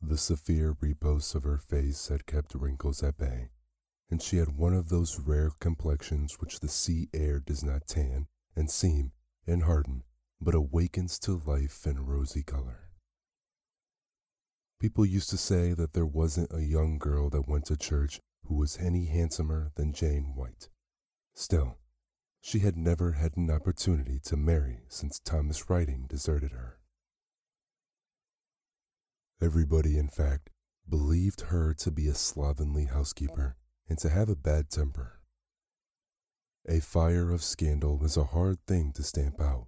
The 0.00 0.16
severe 0.16 0.76
repose 0.80 1.34
of 1.34 1.42
her 1.42 1.58
face 1.58 2.06
had 2.06 2.24
kept 2.24 2.54
wrinkles 2.54 3.02
at 3.02 3.18
bay, 3.18 3.50
and 4.08 4.22
she 4.22 4.36
had 4.36 4.56
one 4.56 4.74
of 4.74 4.90
those 4.90 5.18
rare 5.18 5.50
complexions 5.58 6.36
which 6.38 6.60
the 6.60 6.68
sea 6.68 7.08
air 7.12 7.40
does 7.40 7.64
not 7.64 7.88
tan 7.88 8.28
and 8.54 8.70
seam 8.70 9.10
and 9.44 9.64
harden, 9.64 10.04
but 10.40 10.54
awakens 10.54 11.18
to 11.18 11.42
life 11.44 11.86
and 11.86 12.08
rosy 12.08 12.42
color. 12.42 12.90
People 14.78 15.06
used 15.06 15.30
to 15.30 15.38
say 15.38 15.72
that 15.72 15.94
there 15.94 16.06
wasn't 16.06 16.52
a 16.52 16.62
young 16.62 16.98
girl 16.98 17.30
that 17.30 17.48
went 17.48 17.64
to 17.66 17.76
church 17.76 18.20
who 18.46 18.56
was 18.56 18.78
any 18.78 19.06
handsomer 19.06 19.72
than 19.76 19.92
Jane 19.92 20.34
White. 20.34 20.68
Still, 21.34 21.78
she 22.40 22.60
had 22.60 22.76
never 22.76 23.12
had 23.12 23.36
an 23.36 23.50
opportunity 23.50 24.20
to 24.24 24.36
marry 24.36 24.80
since 24.88 25.18
Thomas 25.18 25.68
Riding 25.68 26.06
deserted 26.08 26.52
her. 26.52 26.78
Everybody, 29.40 29.98
in 29.98 30.08
fact, 30.08 30.50
believed 30.88 31.42
her 31.42 31.74
to 31.74 31.90
be 31.90 32.06
a 32.06 32.14
slovenly 32.14 32.84
housekeeper 32.84 33.56
and 33.88 33.98
to 33.98 34.08
have 34.08 34.28
a 34.28 34.36
bad 34.36 34.70
temper. 34.70 35.20
A 36.68 36.80
fire 36.80 37.30
of 37.32 37.42
scandal 37.42 38.04
is 38.04 38.16
a 38.16 38.24
hard 38.24 38.58
thing 38.66 38.92
to 38.92 39.02
stamp 39.02 39.40
out, 39.40 39.66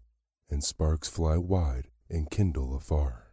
and 0.51 0.63
sparks 0.65 1.09
fly 1.09 1.37
wide 1.37 1.89
and 2.09 2.31
kindle 2.31 2.77
afar. 2.77 3.29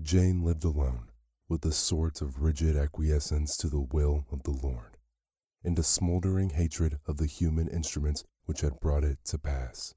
Jane 0.00 0.42
lived 0.42 0.64
alone, 0.64 1.08
with 1.48 1.64
a 1.64 1.72
sort 1.72 2.20
of 2.20 2.40
rigid 2.40 2.76
acquiescence 2.76 3.56
to 3.56 3.68
the 3.68 3.80
will 3.80 4.26
of 4.30 4.42
the 4.42 4.50
Lord, 4.50 4.96
and 5.62 5.78
a 5.78 5.82
smoldering 5.82 6.50
hatred 6.50 6.98
of 7.06 7.16
the 7.16 7.26
human 7.26 7.68
instruments 7.68 8.24
which 8.44 8.60
had 8.60 8.80
brought 8.80 9.04
it 9.04 9.18
to 9.26 9.38
pass. 9.38 9.94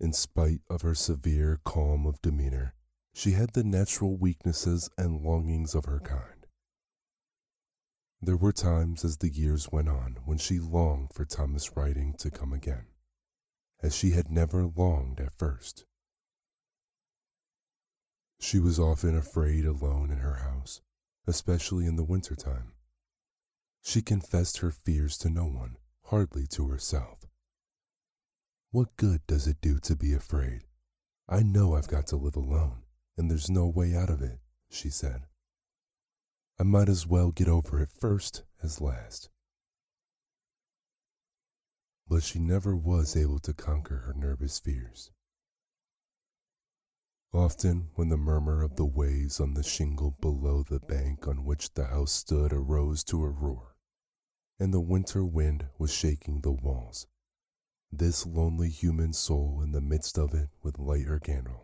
In 0.00 0.12
spite 0.12 0.60
of 0.68 0.82
her 0.82 0.94
severe 0.94 1.60
calm 1.64 2.06
of 2.06 2.20
demeanor, 2.20 2.74
she 3.12 3.32
had 3.32 3.52
the 3.52 3.62
natural 3.62 4.16
weaknesses 4.16 4.90
and 4.98 5.22
longings 5.22 5.74
of 5.74 5.84
her 5.84 6.00
kind. 6.00 6.33
There 8.24 8.38
were 8.38 8.52
times 8.52 9.04
as 9.04 9.18
the 9.18 9.28
years 9.28 9.70
went 9.70 9.90
on 9.90 10.16
when 10.24 10.38
she 10.38 10.58
longed 10.58 11.12
for 11.12 11.26
Thomas 11.26 11.76
Riding 11.76 12.14
to 12.14 12.30
come 12.30 12.54
again, 12.54 12.86
as 13.82 13.94
she 13.94 14.12
had 14.12 14.30
never 14.30 14.64
longed 14.64 15.20
at 15.20 15.36
first. 15.36 15.84
She 18.40 18.58
was 18.58 18.80
often 18.80 19.14
afraid 19.14 19.66
alone 19.66 20.10
in 20.10 20.20
her 20.20 20.36
house, 20.36 20.80
especially 21.26 21.84
in 21.84 21.96
the 21.96 22.02
winter 22.02 22.34
time. 22.34 22.72
She 23.82 24.00
confessed 24.00 24.58
her 24.58 24.70
fears 24.70 25.18
to 25.18 25.28
no 25.28 25.44
one, 25.44 25.76
hardly 26.04 26.46
to 26.52 26.68
herself. 26.68 27.26
What 28.70 28.96
good 28.96 29.20
does 29.26 29.46
it 29.46 29.60
do 29.60 29.78
to 29.80 29.94
be 29.94 30.14
afraid? 30.14 30.62
I 31.28 31.42
know 31.42 31.74
I've 31.74 31.88
got 31.88 32.06
to 32.06 32.16
live 32.16 32.36
alone, 32.36 32.84
and 33.18 33.30
there's 33.30 33.50
no 33.50 33.66
way 33.66 33.94
out 33.94 34.08
of 34.08 34.22
it, 34.22 34.38
she 34.70 34.88
said. 34.88 35.26
I 36.58 36.62
might 36.62 36.88
as 36.88 37.06
well 37.06 37.30
get 37.30 37.48
over 37.48 37.80
it 37.80 37.88
first 38.00 38.42
as 38.62 38.80
last. 38.80 39.28
but 42.08 42.22
she 42.22 42.38
never 42.38 42.76
was 42.76 43.16
able 43.16 43.38
to 43.40 43.52
conquer 43.52 44.04
her 44.06 44.14
nervous 44.14 44.58
fears. 44.58 45.10
Often, 47.32 47.88
when 47.94 48.08
the 48.08 48.16
murmur 48.16 48.62
of 48.62 48.76
the 48.76 48.84
waves 48.84 49.40
on 49.40 49.54
the 49.54 49.62
shingle 49.62 50.12
below 50.20 50.62
the 50.62 50.78
bank 50.78 51.26
on 51.26 51.44
which 51.44 51.74
the 51.74 51.86
house 51.86 52.12
stood 52.12 52.52
arose 52.52 53.02
to 53.04 53.24
a 53.24 53.28
roar, 53.28 53.74
and 54.60 54.72
the 54.72 54.80
winter 54.80 55.24
wind 55.24 55.66
was 55.78 55.92
shaking 55.92 56.42
the 56.42 56.52
walls, 56.52 57.08
this 57.90 58.24
lonely 58.24 58.68
human 58.68 59.12
soul 59.12 59.60
in 59.62 59.72
the 59.72 59.80
midst 59.80 60.16
of 60.16 60.34
it 60.34 60.50
would 60.62 60.78
light 60.78 61.06
her 61.06 61.18
candle 61.18 61.63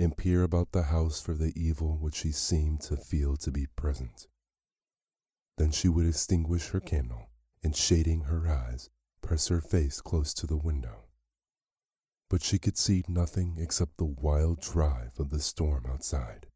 and 0.00 0.16
peer 0.16 0.42
about 0.42 0.72
the 0.72 0.84
house 0.84 1.20
for 1.20 1.34
the 1.34 1.52
evil 1.54 1.98
which 2.00 2.14
she 2.14 2.32
seemed 2.32 2.80
to 2.80 2.96
feel 2.96 3.36
to 3.36 3.50
be 3.50 3.66
present. 3.76 4.26
Then 5.58 5.70
she 5.70 5.88
would 5.88 6.06
extinguish 6.06 6.68
her 6.68 6.80
candle 6.80 7.28
and, 7.62 7.76
shading 7.76 8.22
her 8.22 8.48
eyes, 8.48 8.88
press 9.20 9.48
her 9.48 9.60
face 9.60 10.00
close 10.00 10.32
to 10.34 10.46
the 10.46 10.56
window. 10.56 11.04
But 12.30 12.42
she 12.42 12.58
could 12.58 12.78
see 12.78 13.04
nothing 13.08 13.56
except 13.58 13.98
the 13.98 14.06
wild 14.06 14.62
drive 14.62 15.12
of 15.18 15.28
the 15.28 15.40
storm 15.40 15.84
outside. 15.86 16.46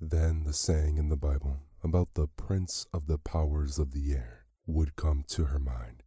Then 0.00 0.42
the 0.42 0.52
saying 0.52 0.98
in 0.98 1.08
the 1.08 1.16
Bible 1.16 1.60
about 1.84 2.14
the 2.14 2.26
prince 2.26 2.86
of 2.92 3.06
the 3.06 3.18
powers 3.18 3.78
of 3.78 3.92
the 3.92 4.12
air 4.12 4.46
would 4.66 4.96
come 4.96 5.24
to 5.28 5.44
her 5.44 5.60
mind. 5.60 6.02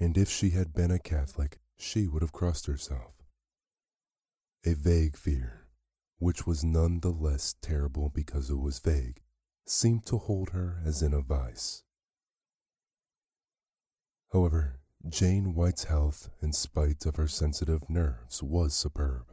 And 0.00 0.16
if 0.16 0.30
she 0.30 0.50
had 0.50 0.72
been 0.72 0.90
a 0.90 0.98
Catholic, 0.98 1.58
she 1.76 2.06
would 2.06 2.22
have 2.22 2.32
crossed 2.32 2.66
herself. 2.66 3.22
A 4.64 4.74
vague 4.74 5.16
fear, 5.16 5.66
which 6.18 6.46
was 6.46 6.64
none 6.64 7.00
the 7.00 7.10
less 7.10 7.54
terrible 7.60 8.08
because 8.08 8.50
it 8.50 8.58
was 8.58 8.78
vague, 8.78 9.20
seemed 9.66 10.06
to 10.06 10.18
hold 10.18 10.50
her 10.50 10.80
as 10.84 11.02
in 11.02 11.12
a 11.12 11.20
vice. 11.20 11.82
However, 14.32 14.80
Jane 15.08 15.54
White's 15.54 15.84
health, 15.84 16.30
in 16.42 16.52
spite 16.52 17.06
of 17.06 17.16
her 17.16 17.28
sensitive 17.28 17.88
nerves, 17.88 18.42
was 18.42 18.74
superb. 18.74 19.26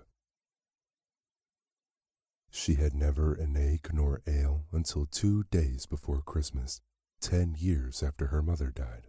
She 2.51 2.75
had 2.75 2.93
never 2.93 3.33
an 3.33 3.57
ache 3.57 3.91
nor 3.91 4.21
ail 4.27 4.65
until 4.71 5.07
two 5.07 5.45
days 5.45 5.87
before 5.87 6.21
Christmas, 6.21 6.81
ten 7.19 7.55
years 7.57 8.03
after 8.03 8.27
her 8.27 8.43
mother 8.43 8.69
died. 8.69 9.07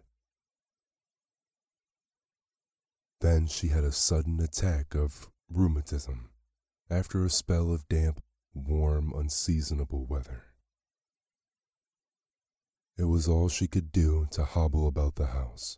Then 3.21 3.47
she 3.47 3.69
had 3.69 3.83
a 3.83 3.91
sudden 3.91 4.39
attack 4.39 4.95
of 4.95 5.29
rheumatism 5.49 6.29
after 6.89 7.25
a 7.25 7.29
spell 7.29 7.71
of 7.71 7.87
damp, 7.87 8.21
warm, 8.53 9.13
unseasonable 9.15 10.05
weather. 10.05 10.43
It 12.97 13.05
was 13.05 13.27
all 13.27 13.49
she 13.49 13.67
could 13.67 13.91
do 13.91 14.27
to 14.31 14.45
hobble 14.45 14.87
about 14.87 15.15
the 15.15 15.27
house. 15.27 15.77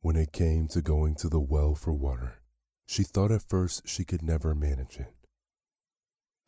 When 0.00 0.16
it 0.16 0.32
came 0.32 0.68
to 0.68 0.82
going 0.82 1.14
to 1.16 1.28
the 1.28 1.40
well 1.40 1.74
for 1.74 1.92
water, 1.92 2.40
she 2.86 3.02
thought 3.02 3.30
at 3.30 3.42
first 3.42 3.86
she 3.88 4.04
could 4.04 4.22
never 4.22 4.54
manage 4.54 4.98
it. 4.98 5.14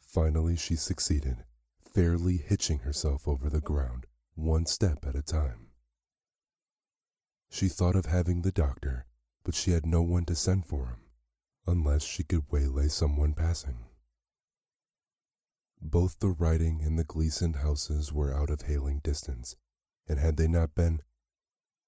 Finally, 0.01 0.57
she 0.57 0.75
succeeded, 0.75 1.45
fairly 1.79 2.37
hitching 2.37 2.81
herself 2.81 3.29
over 3.29 3.49
the 3.49 3.61
ground, 3.61 4.07
one 4.35 4.67
step 4.67 5.05
at 5.07 5.15
a 5.15 5.23
time. 5.23 5.69
She 7.51 7.69
thought 7.69 7.97
of 7.97 8.07
having 8.07 8.43
the 8.43 8.53
doctor, 8.53 9.07
but 9.51 9.57
she 9.57 9.73
had 9.73 9.85
no 9.85 10.01
one 10.01 10.25
to 10.25 10.37
send 10.37 10.65
for 10.65 10.87
him, 10.87 11.01
unless 11.67 12.05
she 12.05 12.23
could 12.23 12.45
waylay 12.53 12.87
someone 12.87 13.35
passing. 13.35 13.79
Both 15.83 16.21
the 16.21 16.29
Riding 16.29 16.83
and 16.85 16.97
the 16.97 17.03
Gleason 17.03 17.55
houses 17.55 18.13
were 18.13 18.33
out 18.33 18.49
of 18.49 18.63
hailing 18.63 19.01
distance, 19.03 19.57
and 20.07 20.21
had 20.21 20.37
they 20.37 20.47
not 20.47 20.77
been, 20.77 21.03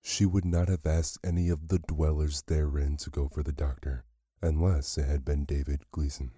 she 0.02 0.26
would 0.26 0.44
not 0.44 0.66
have 0.66 0.84
asked 0.84 1.20
any 1.22 1.50
of 1.50 1.68
the 1.68 1.78
dwellers 1.78 2.42
therein 2.48 2.96
to 2.96 3.10
go 3.10 3.28
for 3.28 3.44
the 3.44 3.52
doctor, 3.52 4.06
unless 4.40 4.98
it 4.98 5.06
had 5.06 5.24
been 5.24 5.44
David 5.44 5.84
Gleason. 5.92 6.32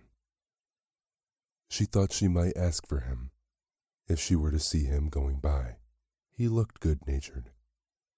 She 1.70 1.86
thought 1.86 2.12
she 2.12 2.28
might 2.28 2.54
ask 2.54 2.86
for 2.86 3.00
him, 3.00 3.30
if 4.08 4.20
she 4.20 4.36
were 4.36 4.50
to 4.50 4.60
see 4.60 4.84
him 4.84 5.08
going 5.08 5.36
by. 5.36 5.76
He 6.36 6.48
looked 6.48 6.80
good 6.80 7.06
natured, 7.06 7.48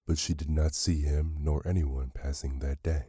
but 0.07 0.17
she 0.17 0.33
did 0.33 0.49
not 0.49 0.73
see 0.73 1.01
him 1.01 1.35
nor 1.39 1.61
anyone 1.67 2.09
passing 2.13 2.59
that 2.59 2.81
day. 2.81 3.07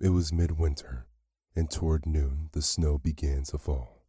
It 0.00 0.08
was 0.08 0.32
midwinter, 0.32 1.06
and 1.54 1.70
toward 1.70 2.04
noon 2.04 2.50
the 2.52 2.60
snow 2.60 2.98
began 2.98 3.44
to 3.44 3.58
fall. 3.58 4.02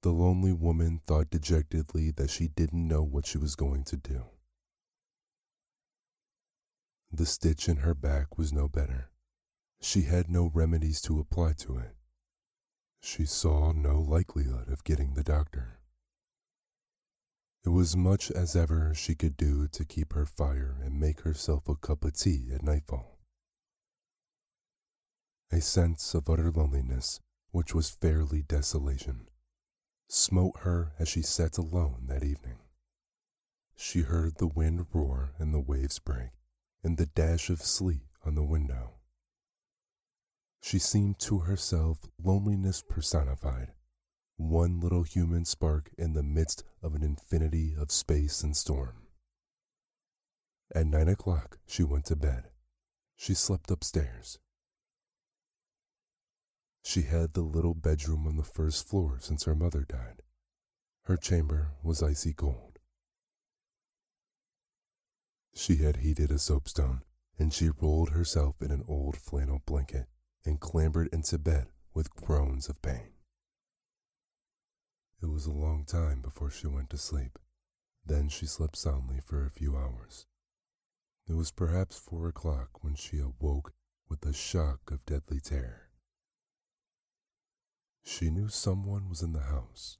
The 0.00 0.10
lonely 0.10 0.52
woman 0.52 1.00
thought 1.04 1.30
dejectedly 1.30 2.10
that 2.12 2.30
she 2.30 2.48
didn't 2.48 2.88
know 2.88 3.02
what 3.02 3.26
she 3.26 3.36
was 3.36 3.54
going 3.54 3.84
to 3.84 3.96
do. 3.96 4.24
The 7.12 7.26
stitch 7.26 7.68
in 7.68 7.78
her 7.78 7.94
back 7.94 8.38
was 8.38 8.52
no 8.52 8.68
better. 8.68 9.10
She 9.80 10.02
had 10.02 10.30
no 10.30 10.50
remedies 10.54 11.02
to 11.02 11.20
apply 11.20 11.52
to 11.58 11.76
it. 11.76 11.94
She 13.02 13.26
saw 13.26 13.72
no 13.72 14.00
likelihood 14.00 14.68
of 14.68 14.84
getting 14.84 15.12
the 15.12 15.22
doctor. 15.22 15.78
It 17.64 17.70
was 17.70 17.96
much 17.96 18.30
as 18.30 18.54
ever 18.54 18.92
she 18.94 19.14
could 19.14 19.38
do 19.38 19.68
to 19.68 19.84
keep 19.86 20.12
her 20.12 20.26
fire 20.26 20.76
and 20.82 21.00
make 21.00 21.22
herself 21.22 21.66
a 21.68 21.74
cup 21.74 22.04
of 22.04 22.12
tea 22.12 22.50
at 22.52 22.62
nightfall. 22.62 23.18
A 25.50 25.60
sense 25.60 26.14
of 26.14 26.28
utter 26.28 26.50
loneliness, 26.50 27.20
which 27.52 27.74
was 27.74 27.88
fairly 27.88 28.42
desolation, 28.42 29.28
smote 30.08 30.58
her 30.60 30.92
as 30.98 31.08
she 31.08 31.22
sat 31.22 31.56
alone 31.56 32.06
that 32.08 32.24
evening. 32.24 32.58
She 33.76 34.00
heard 34.00 34.36
the 34.36 34.46
wind 34.46 34.86
roar 34.92 35.32
and 35.38 35.54
the 35.54 35.60
waves 35.60 35.98
break, 35.98 36.30
and 36.82 36.98
the 36.98 37.06
dash 37.06 37.48
of 37.48 37.62
sleet 37.62 38.06
on 38.24 38.34
the 38.34 38.44
window. 38.44 38.94
She 40.60 40.78
seemed 40.78 41.18
to 41.20 41.40
herself 41.40 41.98
loneliness 42.22 42.82
personified, 42.82 43.73
one 44.36 44.80
little 44.80 45.02
human 45.02 45.44
spark 45.44 45.90
in 45.96 46.12
the 46.12 46.22
midst 46.22 46.64
of 46.82 46.94
an 46.94 47.02
infinity 47.02 47.74
of 47.78 47.90
space 47.90 48.42
and 48.42 48.56
storm. 48.56 49.06
At 50.74 50.86
nine 50.86 51.08
o'clock, 51.08 51.58
she 51.66 51.84
went 51.84 52.06
to 52.06 52.16
bed. 52.16 52.48
She 53.16 53.34
slept 53.34 53.70
upstairs. 53.70 54.38
She 56.82 57.02
had 57.02 57.32
the 57.32 57.42
little 57.42 57.74
bedroom 57.74 58.26
on 58.26 58.36
the 58.36 58.42
first 58.42 58.86
floor 58.86 59.18
since 59.20 59.44
her 59.44 59.54
mother 59.54 59.86
died. 59.88 60.22
Her 61.04 61.16
chamber 61.16 61.70
was 61.82 62.02
icy 62.02 62.32
cold. 62.32 62.78
She 65.54 65.76
had 65.76 65.96
heated 65.96 66.30
a 66.30 66.38
soapstone, 66.38 67.02
and 67.38 67.52
she 67.52 67.70
rolled 67.70 68.10
herself 68.10 68.60
in 68.60 68.70
an 68.70 68.84
old 68.88 69.16
flannel 69.16 69.62
blanket 69.64 70.08
and 70.44 70.60
clambered 70.60 71.08
into 71.12 71.38
bed 71.38 71.68
with 71.94 72.14
groans 72.14 72.68
of 72.68 72.82
pain. 72.82 73.13
It 75.22 75.26
was 75.26 75.46
a 75.46 75.52
long 75.52 75.84
time 75.84 76.20
before 76.20 76.50
she 76.50 76.66
went 76.66 76.90
to 76.90 76.98
sleep. 76.98 77.38
Then 78.04 78.28
she 78.28 78.46
slept 78.46 78.76
soundly 78.76 79.20
for 79.20 79.46
a 79.46 79.50
few 79.50 79.76
hours. 79.76 80.26
It 81.26 81.34
was 81.34 81.50
perhaps 81.50 81.98
four 81.98 82.28
o'clock 82.28 82.84
when 82.84 82.94
she 82.94 83.18
awoke 83.18 83.72
with 84.08 84.26
a 84.26 84.34
shock 84.34 84.90
of 84.90 85.06
deadly 85.06 85.40
terror. 85.40 85.88
She 88.02 88.28
knew 88.28 88.48
someone 88.48 89.08
was 89.08 89.22
in 89.22 89.32
the 89.32 89.40
house. 89.40 89.96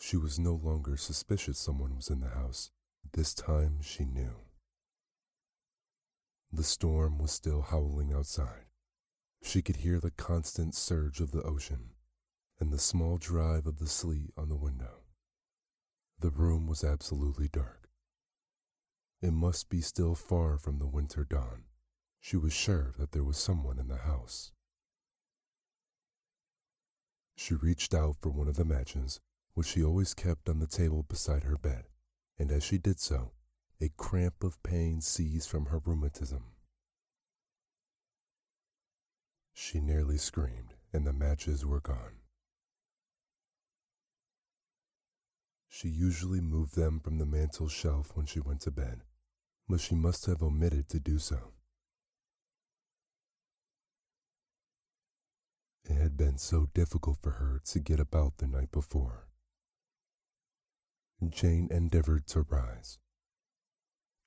She 0.00 0.16
was 0.16 0.38
no 0.38 0.54
longer 0.54 0.96
suspicious 0.96 1.58
someone 1.58 1.94
was 1.94 2.08
in 2.08 2.20
the 2.20 2.30
house. 2.30 2.70
This 3.12 3.34
time 3.34 3.80
she 3.82 4.04
knew. 4.04 4.36
The 6.50 6.62
storm 6.62 7.18
was 7.18 7.32
still 7.32 7.62
howling 7.62 8.12
outside. 8.12 8.66
She 9.42 9.60
could 9.60 9.76
hear 9.76 10.00
the 10.00 10.10
constant 10.10 10.74
surge 10.74 11.20
of 11.20 11.32
the 11.32 11.42
ocean 11.42 11.93
and 12.64 12.72
the 12.72 12.78
small 12.78 13.18
drive 13.18 13.66
of 13.66 13.78
the 13.78 13.86
sleet 13.86 14.30
on 14.38 14.48
the 14.48 14.56
window. 14.56 15.02
The 16.18 16.30
room 16.30 16.66
was 16.66 16.82
absolutely 16.82 17.46
dark. 17.46 17.90
It 19.20 19.32
must 19.32 19.68
be 19.68 19.82
still 19.82 20.14
far 20.14 20.56
from 20.56 20.78
the 20.78 20.86
winter 20.86 21.26
dawn. 21.28 21.64
She 22.22 22.38
was 22.38 22.54
sure 22.54 22.94
that 22.98 23.12
there 23.12 23.22
was 23.22 23.36
someone 23.36 23.78
in 23.78 23.88
the 23.88 23.98
house. 23.98 24.52
She 27.36 27.52
reached 27.52 27.92
out 27.92 28.16
for 28.22 28.30
one 28.30 28.48
of 28.48 28.56
the 28.56 28.64
matches, 28.64 29.20
which 29.52 29.66
she 29.66 29.84
always 29.84 30.14
kept 30.14 30.48
on 30.48 30.58
the 30.58 30.66
table 30.66 31.02
beside 31.02 31.44
her 31.44 31.58
bed, 31.58 31.84
and 32.38 32.50
as 32.50 32.64
she 32.64 32.78
did 32.78 32.98
so, 32.98 33.32
a 33.78 33.90
cramp 33.98 34.42
of 34.42 34.62
pain 34.62 35.02
seized 35.02 35.50
from 35.50 35.66
her 35.66 35.80
rheumatism. 35.84 36.44
She 39.52 39.80
nearly 39.80 40.16
screamed, 40.16 40.72
and 40.94 41.06
the 41.06 41.12
matches 41.12 41.66
were 41.66 41.82
gone. 41.82 42.23
She 45.74 45.88
usually 45.88 46.40
moved 46.40 46.76
them 46.76 47.00
from 47.00 47.18
the 47.18 47.26
mantel 47.26 47.66
shelf 47.66 48.12
when 48.14 48.26
she 48.26 48.38
went 48.38 48.60
to 48.60 48.70
bed, 48.70 49.02
but 49.68 49.80
she 49.80 49.96
must 49.96 50.24
have 50.26 50.40
omitted 50.40 50.88
to 50.90 51.00
do 51.00 51.18
so. 51.18 51.50
It 55.84 55.96
had 55.96 56.16
been 56.16 56.38
so 56.38 56.68
difficult 56.74 57.18
for 57.20 57.32
her 57.32 57.60
to 57.64 57.80
get 57.80 57.98
about 57.98 58.36
the 58.36 58.46
night 58.46 58.70
before. 58.70 59.26
Jane 61.28 61.66
endeavored 61.72 62.28
to 62.28 62.42
rise. 62.42 63.00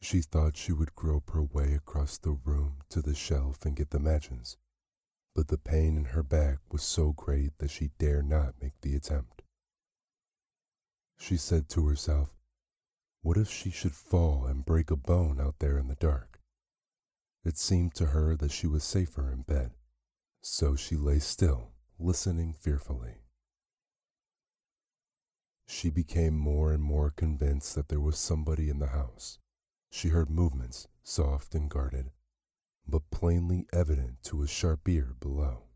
She 0.02 0.20
thought 0.20 0.58
she 0.58 0.74
would 0.74 0.96
grope 0.96 1.30
her 1.30 1.44
way 1.44 1.72
across 1.74 2.18
the 2.18 2.32
room 2.32 2.80
to 2.90 3.02
the 3.02 3.16
shelf 3.16 3.66
and 3.66 3.74
get 3.74 3.92
the 3.92 4.00
matches, 4.00 4.58
but 5.34 5.48
the 5.48 5.58
pain 5.58 5.96
in 5.96 6.06
her 6.08 6.24
back 6.24 6.58
was 6.74 6.84
so 6.84 7.14
great 7.14 7.58
that 7.60 7.72
she 7.72 7.92
dare 7.98 8.22
not 8.22 8.62
make 8.62 8.82
the 8.82 8.98
attempt. 8.98 9.44
She 11.18 11.36
said 11.36 11.68
to 11.70 11.88
herself, 11.88 12.36
What 13.22 13.38
if 13.38 13.50
she 13.50 13.70
should 13.70 13.96
fall 13.96 14.46
and 14.46 14.66
break 14.66 14.92
a 14.92 14.96
bone 14.96 15.42
out 15.42 15.60
there 15.60 15.78
in 15.78 15.88
the 15.88 15.96
dark? 15.96 16.40
It 17.44 17.58
seemed 17.58 17.96
to 17.96 18.08
her 18.08 18.36
that 18.36 18.52
she 18.52 18.68
was 18.68 18.84
safer 18.84 19.32
in 19.32 19.42
bed, 19.42 19.72
so 20.42 20.76
she 20.76 20.96
lay 20.96 21.20
still, 21.20 21.72
listening 22.00 22.54
fearfully. 22.54 23.22
She 25.66 25.90
became 25.90 26.38
more 26.38 26.72
and 26.72 26.82
more 26.82 27.12
convinced 27.12 27.76
that 27.76 27.90
there 27.90 28.00
was 28.00 28.18
somebody 28.18 28.70
in 28.70 28.80
the 28.80 28.88
house. 28.88 29.40
She 29.90 30.10
heard 30.10 30.30
movements, 30.30 30.88
soft 31.04 31.56
and 31.56 31.70
guarded, 31.70 32.12
but 32.88 33.10
plainly 33.12 33.66
evident 33.74 34.24
to 34.24 34.44
a 34.44 34.48
sharp 34.48 34.88
ear 34.88 35.16
below. 35.20 35.67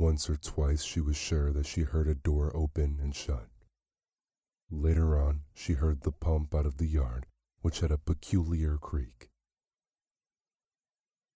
Once 0.00 0.30
or 0.30 0.36
twice 0.36 0.82
she 0.82 0.98
was 0.98 1.14
sure 1.14 1.52
that 1.52 1.66
she 1.66 1.82
heard 1.82 2.08
a 2.08 2.14
door 2.14 2.50
open 2.56 2.98
and 3.02 3.14
shut. 3.14 3.50
Later 4.70 5.20
on, 5.20 5.42
she 5.52 5.74
heard 5.74 6.00
the 6.00 6.10
pump 6.10 6.54
out 6.54 6.64
of 6.64 6.78
the 6.78 6.86
yard, 6.86 7.26
which 7.60 7.80
had 7.80 7.90
a 7.90 7.98
peculiar 7.98 8.78
creak. 8.78 9.28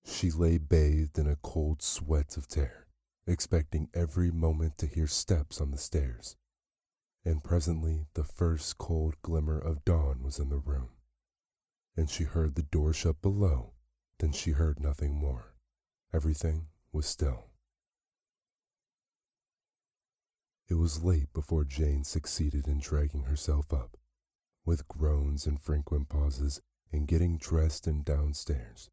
She 0.03 0.31
lay 0.31 0.57
bathed 0.57 1.19
in 1.19 1.27
a 1.27 1.37
cold 1.37 1.83
sweat 1.83 2.39
of 2.39 2.49
terror, 2.49 2.87
expecting 3.27 3.91
every 3.93 4.31
moment 4.31 4.79
to 4.79 4.87
hear 4.87 5.09
steps 5.09 5.61
on 5.61 5.71
the 5.71 5.77
stairs. 5.77 6.35
And 7.23 7.45
presently 7.45 8.07
the 8.15 8.25
first 8.25 8.79
cold 8.79 9.21
glimmer 9.21 9.59
of 9.59 9.85
dawn 9.85 10.23
was 10.23 10.39
in 10.39 10.49
the 10.49 10.57
room, 10.57 10.89
and 11.99 12.09
she 12.09 12.25
heard 12.25 12.55
the 12.55 12.63
door 12.63 12.95
shut 12.95 13.21
below. 13.21 13.75
Then 14.21 14.33
she 14.33 14.53
heard 14.53 14.81
nothing 14.81 15.15
more. 15.15 15.53
Everything 16.15 16.69
was 16.93 17.05
still. 17.05 17.51
It 20.67 20.75
was 20.75 21.05
late 21.05 21.33
before 21.35 21.65
Jane 21.65 22.05
succeeded 22.05 22.67
in 22.67 22.79
dragging 22.79 23.25
herself 23.25 23.73
up, 23.73 23.99
with 24.65 24.89
groans 24.89 25.47
and 25.47 25.61
frequent 25.61 26.09
pauses, 26.09 26.61
in 26.91 27.05
getting 27.05 27.37
dressed 27.37 27.87
and 27.87 28.05
downstairs. 28.05 28.89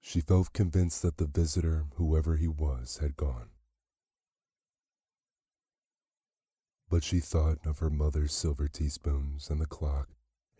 She 0.00 0.20
felt 0.20 0.52
convinced 0.52 1.02
that 1.02 1.16
the 1.16 1.26
visitor, 1.26 1.86
whoever 1.96 2.36
he 2.36 2.46
was, 2.46 2.98
had 2.98 3.16
gone. 3.16 3.48
But 6.88 7.02
she 7.02 7.18
thought 7.18 7.58
of 7.66 7.80
her 7.80 7.90
mother's 7.90 8.32
silver 8.32 8.68
teaspoons 8.68 9.50
and 9.50 9.60
the 9.60 9.66
clock 9.66 10.10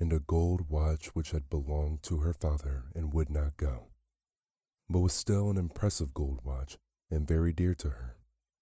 and 0.00 0.12
a 0.12 0.18
gold 0.18 0.68
watch 0.68 1.14
which 1.14 1.30
had 1.30 1.48
belonged 1.48 2.02
to 2.02 2.18
her 2.18 2.32
father 2.32 2.86
and 2.96 3.12
would 3.12 3.30
not 3.30 3.56
go, 3.56 3.92
but 4.90 4.98
was 4.98 5.12
still 5.12 5.50
an 5.50 5.56
impressive 5.56 6.12
gold 6.12 6.40
watch 6.42 6.76
and 7.10 7.28
very 7.28 7.52
dear 7.52 7.74
to 7.76 7.90
her 7.90 8.16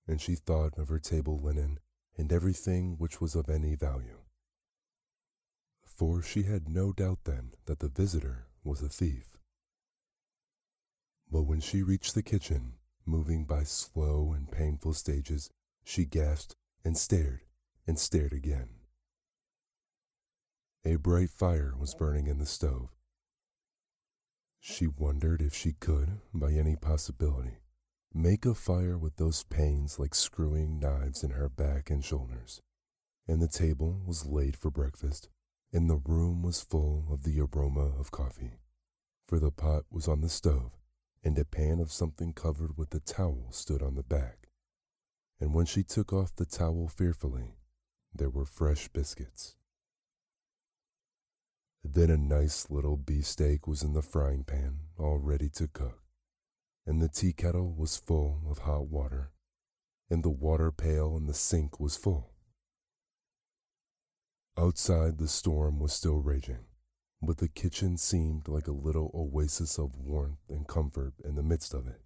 and 0.07 0.21
she 0.21 0.35
thought 0.35 0.79
of 0.79 0.89
her 0.89 0.99
table 0.99 1.41
linen 1.41 1.79
and 2.17 2.33
everything 2.33 2.97
which 2.99 3.21
was 3.21 3.35
of 3.35 3.49
any 3.49 3.75
value. 3.75 4.21
For 5.85 6.23
she 6.23 6.43
had 6.43 6.69
no 6.69 6.93
doubt 6.93 7.21
then 7.25 7.53
that 7.67 7.79
the 7.79 7.89
visitor 7.89 8.47
was 8.63 8.83
a 8.83 8.89
thief. 8.89 9.37
But 11.31 11.43
when 11.43 11.61
she 11.61 11.83
reached 11.83 12.15
the 12.15 12.23
kitchen, 12.23 12.75
moving 13.07 13.45
by 13.45 13.65
slow 13.65 14.33
and 14.33 14.51
painful 14.51 14.95
stages, 14.95 15.51
she 15.85 16.05
gasped 16.05 16.57
and 16.85 16.97
stared 16.97 17.41
and 17.87 17.99
stared 17.99 18.33
again. 18.33 18.69
A 20.85 20.97
bright 20.97 21.31
fire 21.31 21.75
was 21.79 21.95
burning 21.95 22.27
in 22.27 22.39
the 22.39 22.47
stove. 22.47 22.91
She 24.61 24.87
wondered 24.87 25.43
if 25.43 25.55
she 25.55 25.73
could, 25.73 26.21
by 26.33 26.53
any 26.53 26.77
possibility, 26.77 27.59
Make 28.17 28.47
a 28.47 28.55
fire 28.55 28.97
with 28.97 29.17
those 29.17 29.43
pains 29.43 29.99
like 29.99 30.15
screwing 30.15 30.79
knives 30.79 31.25
in 31.25 31.31
her 31.31 31.49
back 31.49 31.91
and 31.91 32.05
shoulders. 32.05 32.63
And 33.27 33.43
the 33.43 33.49
table 33.49 34.03
was 34.07 34.25
laid 34.25 34.57
for 34.57 34.71
breakfast, 34.71 35.29
and 35.73 35.91
the 35.91 35.97
room 35.97 36.41
was 36.41 36.63
full 36.63 37.07
of 37.11 37.25
the 37.25 37.41
aroma 37.41 37.91
of 37.99 38.13
coffee. 38.13 38.61
For 39.25 39.41
the 39.41 39.51
pot 39.51 39.87
was 39.91 40.07
on 40.07 40.21
the 40.21 40.29
stove, 40.29 40.71
and 41.25 41.37
a 41.37 41.45
pan 41.45 41.81
of 41.81 41.91
something 41.91 42.33
covered 42.33 42.79
with 42.79 42.95
a 42.95 43.01
towel 43.01 43.49
stood 43.51 43.83
on 43.83 43.97
the 43.97 44.05
back. 44.05 44.47
And 45.41 45.53
when 45.53 45.67
she 45.67 45.83
took 45.83 46.13
off 46.13 46.37
the 46.37 46.47
towel 46.47 46.87
fearfully, 46.87 47.57
there 48.15 48.31
were 48.31 48.47
fresh 48.47 48.87
biscuits. 48.87 49.57
Then 51.83 52.11
a 52.11 52.17
nice 52.17 52.71
little 52.71 52.97
beefsteak 52.97 53.67
was 53.67 53.83
in 53.83 53.93
the 53.93 54.03
frying 54.03 54.45
pan, 54.45 54.79
all 54.97 55.19
ready 55.19 55.49
to 55.49 55.67
cook 55.67 56.04
and 56.87 57.01
the 57.01 57.09
tea 57.09 57.33
kettle 57.33 57.73
was 57.73 57.97
full 57.97 58.43
of 58.51 58.59
hot 58.59 58.89
water, 58.89 59.31
and 60.11 60.23
the 60.23 60.31
water 60.31 60.71
pail 60.71 61.17
in 61.17 61.27
the 61.27 61.35
sink 61.35 61.81
was 61.81 61.97
full. 61.97 62.33
Outside, 64.57 65.19
the 65.19 65.29
storm 65.29 65.81
was 65.81 65.93
still 65.93 66.21
raging, 66.21 66.67
but 67.21 67.39
the 67.39 67.49
kitchen 67.49 67.97
seemed 67.97 68.47
like 68.47 68.69
a 68.69 68.73
little 68.73 69.11
oasis 69.15 69.79
of 69.79 69.97
warmth 69.97 70.49
and 70.49 70.69
comfort 70.69 71.15
in 71.25 71.35
the 71.35 71.43
midst 71.43 71.75
of 71.75 71.87
it. 71.89 72.01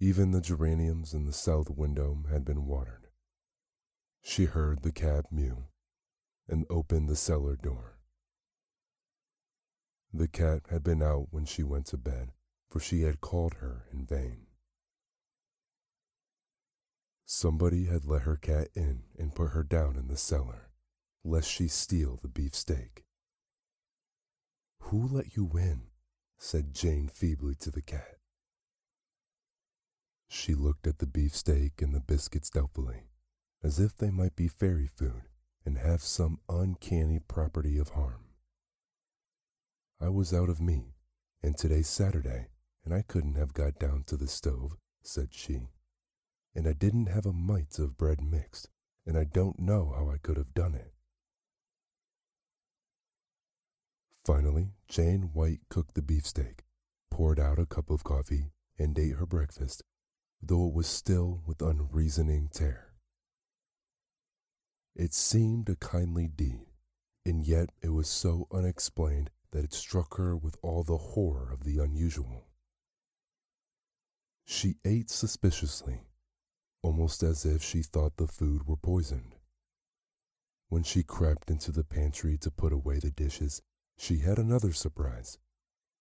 Even 0.00 0.30
the 0.30 0.40
geraniums 0.40 1.12
in 1.12 1.26
the 1.26 1.32
south 1.32 1.70
window 1.70 2.16
had 2.30 2.44
been 2.44 2.66
watered. 2.66 3.08
She 4.22 4.44
heard 4.44 4.82
the 4.82 4.92
cab 4.92 5.26
mew 5.30 5.66
and 6.48 6.64
opened 6.70 7.08
the 7.08 7.16
cellar 7.16 7.56
door. 7.56 7.97
The 10.12 10.28
cat 10.28 10.62
had 10.70 10.82
been 10.82 11.02
out 11.02 11.28
when 11.30 11.44
she 11.44 11.62
went 11.62 11.86
to 11.86 11.98
bed, 11.98 12.32
for 12.70 12.80
she 12.80 13.02
had 13.02 13.20
called 13.20 13.54
her 13.54 13.86
in 13.92 14.06
vain. 14.06 14.46
Somebody 17.26 17.84
had 17.84 18.06
let 18.06 18.22
her 18.22 18.36
cat 18.36 18.68
in 18.74 19.02
and 19.18 19.34
put 19.34 19.50
her 19.50 19.62
down 19.62 19.96
in 19.96 20.08
the 20.08 20.16
cellar, 20.16 20.70
lest 21.24 21.50
she 21.50 21.68
steal 21.68 22.16
the 22.16 22.28
beefsteak. 22.28 23.04
Who 24.84 25.06
let 25.06 25.36
you 25.36 25.50
in? 25.58 25.88
said 26.38 26.72
Jane 26.72 27.08
feebly 27.08 27.54
to 27.56 27.70
the 27.70 27.82
cat. 27.82 28.16
She 30.28 30.54
looked 30.54 30.86
at 30.86 30.98
the 30.98 31.06
beefsteak 31.06 31.82
and 31.82 31.94
the 31.94 32.00
biscuits 32.00 32.48
doubtfully, 32.48 33.08
as 33.62 33.78
if 33.78 33.96
they 33.96 34.10
might 34.10 34.36
be 34.36 34.48
fairy 34.48 34.86
food 34.86 35.28
and 35.66 35.76
have 35.76 36.02
some 36.02 36.40
uncanny 36.48 37.18
property 37.18 37.76
of 37.76 37.90
harm. 37.90 38.27
I 40.00 40.10
was 40.10 40.32
out 40.32 40.48
of 40.48 40.60
me, 40.60 40.94
and 41.42 41.56
today's 41.56 41.88
Saturday, 41.88 42.46
and 42.84 42.94
I 42.94 43.02
couldn't 43.02 43.34
have 43.34 43.52
got 43.52 43.80
down 43.80 44.04
to 44.06 44.16
the 44.16 44.28
stove, 44.28 44.76
said 45.02 45.34
she. 45.34 45.70
And 46.54 46.68
I 46.68 46.72
didn't 46.72 47.06
have 47.06 47.26
a 47.26 47.32
mite 47.32 47.80
of 47.80 47.98
bread 47.98 48.22
mixed, 48.22 48.68
and 49.04 49.18
I 49.18 49.24
don't 49.24 49.58
know 49.58 49.92
how 49.96 50.08
I 50.08 50.18
could 50.18 50.36
have 50.36 50.54
done 50.54 50.76
it. 50.76 50.92
Finally, 54.24 54.68
Jane 54.86 55.30
White 55.32 55.62
cooked 55.68 55.94
the 55.94 56.02
beefsteak, 56.02 56.64
poured 57.10 57.40
out 57.40 57.58
a 57.58 57.66
cup 57.66 57.90
of 57.90 58.04
coffee, 58.04 58.52
and 58.78 58.96
ate 58.96 59.16
her 59.16 59.26
breakfast, 59.26 59.82
though 60.40 60.68
it 60.68 60.74
was 60.74 60.86
still 60.86 61.42
with 61.44 61.60
unreasoning 61.60 62.50
terror. 62.52 62.94
It 64.94 65.12
seemed 65.12 65.68
a 65.68 65.74
kindly 65.74 66.28
deed, 66.28 66.66
and 67.26 67.44
yet 67.44 67.70
it 67.82 67.88
was 67.88 68.08
so 68.08 68.46
unexplained 68.52 69.30
that 69.52 69.64
it 69.64 69.72
struck 69.72 70.16
her 70.16 70.36
with 70.36 70.56
all 70.62 70.82
the 70.82 70.96
horror 70.96 71.50
of 71.52 71.64
the 71.64 71.78
unusual. 71.78 72.46
She 74.44 74.76
ate 74.84 75.10
suspiciously, 75.10 76.02
almost 76.82 77.22
as 77.22 77.44
if 77.44 77.62
she 77.62 77.82
thought 77.82 78.16
the 78.16 78.26
food 78.26 78.66
were 78.66 78.76
poisoned. 78.76 79.36
When 80.68 80.82
she 80.82 81.02
crept 81.02 81.50
into 81.50 81.72
the 81.72 81.84
pantry 81.84 82.36
to 82.38 82.50
put 82.50 82.72
away 82.72 82.98
the 82.98 83.10
dishes, 83.10 83.62
she 83.96 84.18
had 84.18 84.38
another 84.38 84.72
surprise, 84.72 85.38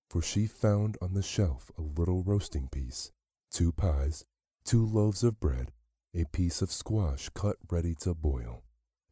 for 0.10 0.22
she 0.22 0.46
found 0.46 0.98
on 1.02 1.14
the 1.14 1.22
shelf 1.22 1.72
a 1.78 1.82
little 1.82 2.24
roasting 2.24 2.68
piece, 2.68 3.12
two 3.52 3.72
pies, 3.72 4.26
two 4.64 4.86
loaves 4.86 5.24
of 5.24 5.40
bread, 5.40 5.72
a 6.14 6.26
piece 6.26 6.62
of 6.62 6.72
squash 6.72 7.30
cut 7.30 7.58
ready 7.70 7.96
to 7.96 8.14
boil, 8.14 8.64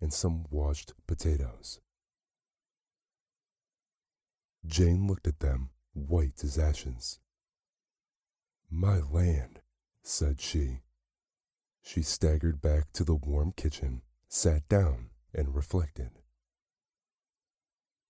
and 0.02 0.14
some 0.14 0.46
washed 0.50 0.94
potatoes. 1.08 1.80
Jane 4.68 5.08
looked 5.08 5.28
at 5.28 5.40
them, 5.40 5.70
white 5.94 6.44
as 6.44 6.58
ashes. 6.58 7.20
My 8.70 9.00
land, 9.00 9.62
said 10.02 10.42
she. 10.42 10.82
She 11.82 12.02
staggered 12.02 12.62
back 12.62 12.92
to 12.94 13.04
the 13.04 13.16
warm 13.16 13.52
kitchen, 13.52 14.02
sat 14.28 14.68
down, 14.68 15.10
and 15.34 15.56
reflected. 15.56 16.12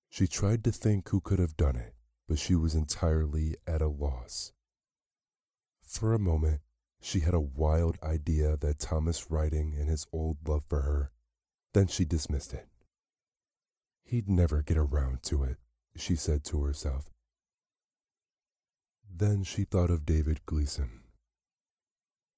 She 0.09 0.27
tried 0.27 0.63
to 0.63 0.71
think 0.71 1.09
who 1.09 1.19
could 1.19 1.39
have 1.39 1.57
done 1.57 1.75
it, 1.75 1.93
but 2.27 2.39
she 2.39 2.55
was 2.55 2.73
entirely 2.73 3.55
at 3.67 3.81
a 3.81 3.87
loss. 3.87 4.53
For 5.81 6.13
a 6.13 6.19
moment, 6.19 6.61
she 7.01 7.19
had 7.19 7.33
a 7.33 7.39
wild 7.39 7.99
idea 8.01 8.55
that 8.57 8.79
Thomas 8.79 9.29
Riding 9.29 9.75
and 9.77 9.89
his 9.89 10.07
old 10.11 10.37
love 10.47 10.63
for 10.67 10.81
her, 10.81 11.11
then 11.73 11.87
she 11.87 12.05
dismissed 12.05 12.53
it. 12.53 12.67
He'd 14.03 14.29
never 14.29 14.61
get 14.61 14.77
around 14.77 15.21
to 15.23 15.43
it, 15.43 15.57
she 15.95 16.15
said 16.15 16.43
to 16.45 16.63
herself. 16.63 17.10
Then 19.10 19.43
she 19.43 19.63
thought 19.63 19.89
of 19.89 20.05
David 20.05 20.45
Gleason. 20.45 21.01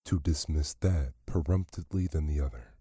To 0.06 0.20
dismiss 0.20 0.74
that 0.76 1.14
peremptorily 1.26 2.08
than 2.08 2.28
the 2.28 2.40
other. 2.40 2.74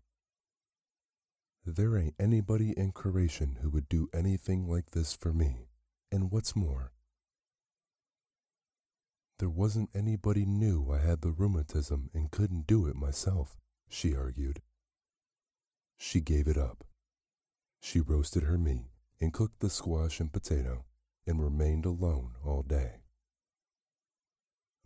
There 1.65 1.99
ain't 1.99 2.15
anybody 2.21 2.73
in 2.77 2.93
creation 2.93 3.59
who 3.61 3.71
would 3.71 3.89
do 3.89 4.09
anything 4.15 4.69
like 4.69 4.91
this 4.91 5.15
for 5.15 5.33
me, 5.33 5.67
and 6.13 6.31
what's 6.31 6.55
more, 6.55 6.93
there 9.39 9.51
wasn't 9.51 9.91
anybody 9.95 10.47
knew 10.47 10.91
I 10.91 10.99
had 10.99 11.21
the 11.21 11.31
rheumatism 11.31 12.11
and 12.15 12.31
couldn't 12.31 12.67
do 12.67 12.87
it 12.87 12.97
myself, 12.97 13.57
she 13.89 14.15
argued. 14.15 14.63
She 15.99 16.21
gave 16.21 16.49
it 16.49 16.57
up. 16.57 16.85
She 17.81 18.01
roasted 18.01 18.45
her 18.45 18.57
meat 18.57 18.87
and 19.21 19.33
cooked 19.33 19.61
the 19.61 19.71
squash 19.71 20.21
and 20.21 20.33
potato 20.33 20.85
and 21.27 21.43
remained 21.43 21.85
alone 21.85 22.33
all 22.45 22.63
day. 22.63 23.01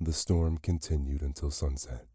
The 0.00 0.12
storm 0.12 0.58
continued 0.58 1.20
until 1.20 1.50
sunset. 1.50 2.06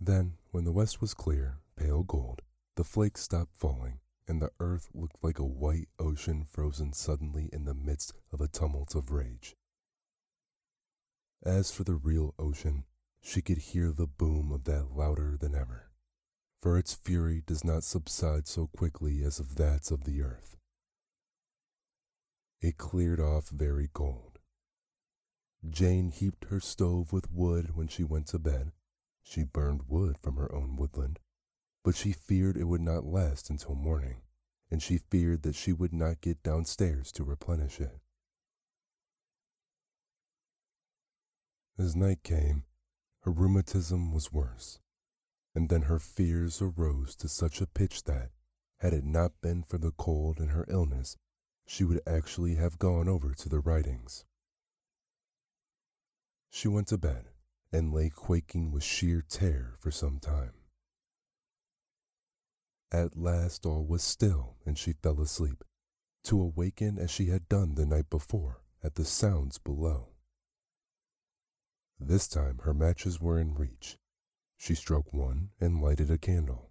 Then, 0.00 0.34
when 0.50 0.64
the 0.64 0.72
west 0.72 1.00
was 1.00 1.14
clear, 1.14 1.58
pale 1.76 2.02
gold, 2.02 2.42
the 2.76 2.84
flakes 2.84 3.22
stopped 3.22 3.56
falling, 3.56 4.00
and 4.28 4.40
the 4.40 4.50
earth 4.60 4.88
looked 4.94 5.16
like 5.22 5.38
a 5.38 5.44
white 5.44 5.88
ocean 5.98 6.44
frozen 6.44 6.92
suddenly 6.92 7.48
in 7.52 7.64
the 7.64 7.74
midst 7.74 8.12
of 8.32 8.40
a 8.40 8.48
tumult 8.48 8.94
of 8.94 9.10
rage. 9.10 9.56
As 11.42 11.70
for 11.70 11.84
the 11.84 11.94
real 11.94 12.34
ocean, 12.38 12.84
she 13.20 13.40
could 13.40 13.58
hear 13.58 13.90
the 13.90 14.06
boom 14.06 14.52
of 14.52 14.64
that 14.64 14.92
louder 14.94 15.36
than 15.40 15.54
ever, 15.54 15.87
for 16.60 16.76
its 16.76 16.94
fury 16.94 17.42
does 17.46 17.64
not 17.64 17.84
subside 17.84 18.46
so 18.46 18.66
quickly 18.66 19.22
as 19.22 19.38
of 19.38 19.56
that 19.56 19.90
of 19.90 20.04
the 20.04 20.22
earth. 20.22 20.56
It 22.60 22.76
cleared 22.76 23.20
off 23.20 23.48
very 23.48 23.88
cold. 23.92 24.38
Jane 25.68 26.10
heaped 26.10 26.46
her 26.46 26.60
stove 26.60 27.12
with 27.12 27.30
wood 27.30 27.76
when 27.76 27.88
she 27.88 28.04
went 28.04 28.26
to 28.28 28.38
bed. 28.38 28.72
She 29.22 29.44
burned 29.44 29.82
wood 29.88 30.16
from 30.20 30.36
her 30.36 30.52
own 30.54 30.76
woodland 30.76 31.18
but 31.88 31.96
she 31.96 32.12
feared 32.12 32.58
it 32.58 32.64
would 32.64 32.82
not 32.82 33.06
last 33.06 33.48
until 33.48 33.74
morning, 33.74 34.16
and 34.70 34.82
she 34.82 34.98
feared 34.98 35.42
that 35.42 35.54
she 35.54 35.72
would 35.72 35.94
not 35.94 36.20
get 36.20 36.42
downstairs 36.42 37.10
to 37.12 37.24
replenish 37.24 37.80
it. 37.80 37.98
As 41.78 41.96
night 41.96 42.22
came, 42.22 42.64
her 43.22 43.30
rheumatism 43.30 44.12
was 44.12 44.30
worse, 44.30 44.80
and 45.58 45.70
then 45.70 45.82
her 45.82 45.98
fears 45.98 46.62
arose 46.62 47.16
to 47.16 47.26
such 47.28 47.60
a 47.60 47.66
pitch 47.66 48.04
that, 48.04 48.30
had 48.78 48.92
it 48.92 49.02
not 49.02 49.32
been 49.42 49.60
for 49.64 49.76
the 49.76 49.90
cold 49.90 50.38
and 50.38 50.52
her 50.52 50.64
illness, 50.68 51.16
she 51.66 51.82
would 51.82 52.00
actually 52.06 52.54
have 52.54 52.78
gone 52.78 53.08
over 53.08 53.34
to 53.34 53.48
the 53.48 53.58
Ridings. 53.58 54.24
She 56.48 56.68
went 56.68 56.86
to 56.86 56.96
bed 56.96 57.24
and 57.72 57.92
lay 57.92 58.08
quaking 58.08 58.70
with 58.70 58.84
sheer 58.84 59.20
terror 59.20 59.74
for 59.80 59.90
some 59.90 60.20
time. 60.20 60.52
At 62.92 63.18
last 63.18 63.66
all 63.66 63.84
was 63.84 64.04
still, 64.04 64.58
and 64.64 64.78
she 64.78 64.92
fell 64.92 65.20
asleep, 65.20 65.64
to 66.22 66.40
awaken 66.40 66.98
as 67.00 67.10
she 67.10 67.30
had 67.30 67.48
done 67.48 67.74
the 67.74 67.84
night 67.84 68.10
before 68.10 68.62
at 68.84 68.94
the 68.94 69.04
sounds 69.04 69.58
below. 69.58 70.10
This 71.98 72.28
time 72.28 72.60
her 72.62 72.72
matches 72.72 73.20
were 73.20 73.40
in 73.40 73.56
reach. 73.56 73.98
She 74.58 74.74
struck 74.74 75.12
one 75.14 75.50
and 75.60 75.80
lighted 75.80 76.10
a 76.10 76.18
candle. 76.18 76.70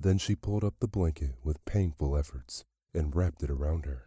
Then 0.00 0.18
she 0.18 0.34
pulled 0.34 0.64
up 0.64 0.80
the 0.80 0.88
blanket 0.88 1.36
with 1.44 1.64
painful 1.64 2.16
efforts 2.16 2.64
and 2.92 3.14
wrapped 3.14 3.42
it 3.42 3.50
around 3.50 3.84
her. 3.84 4.06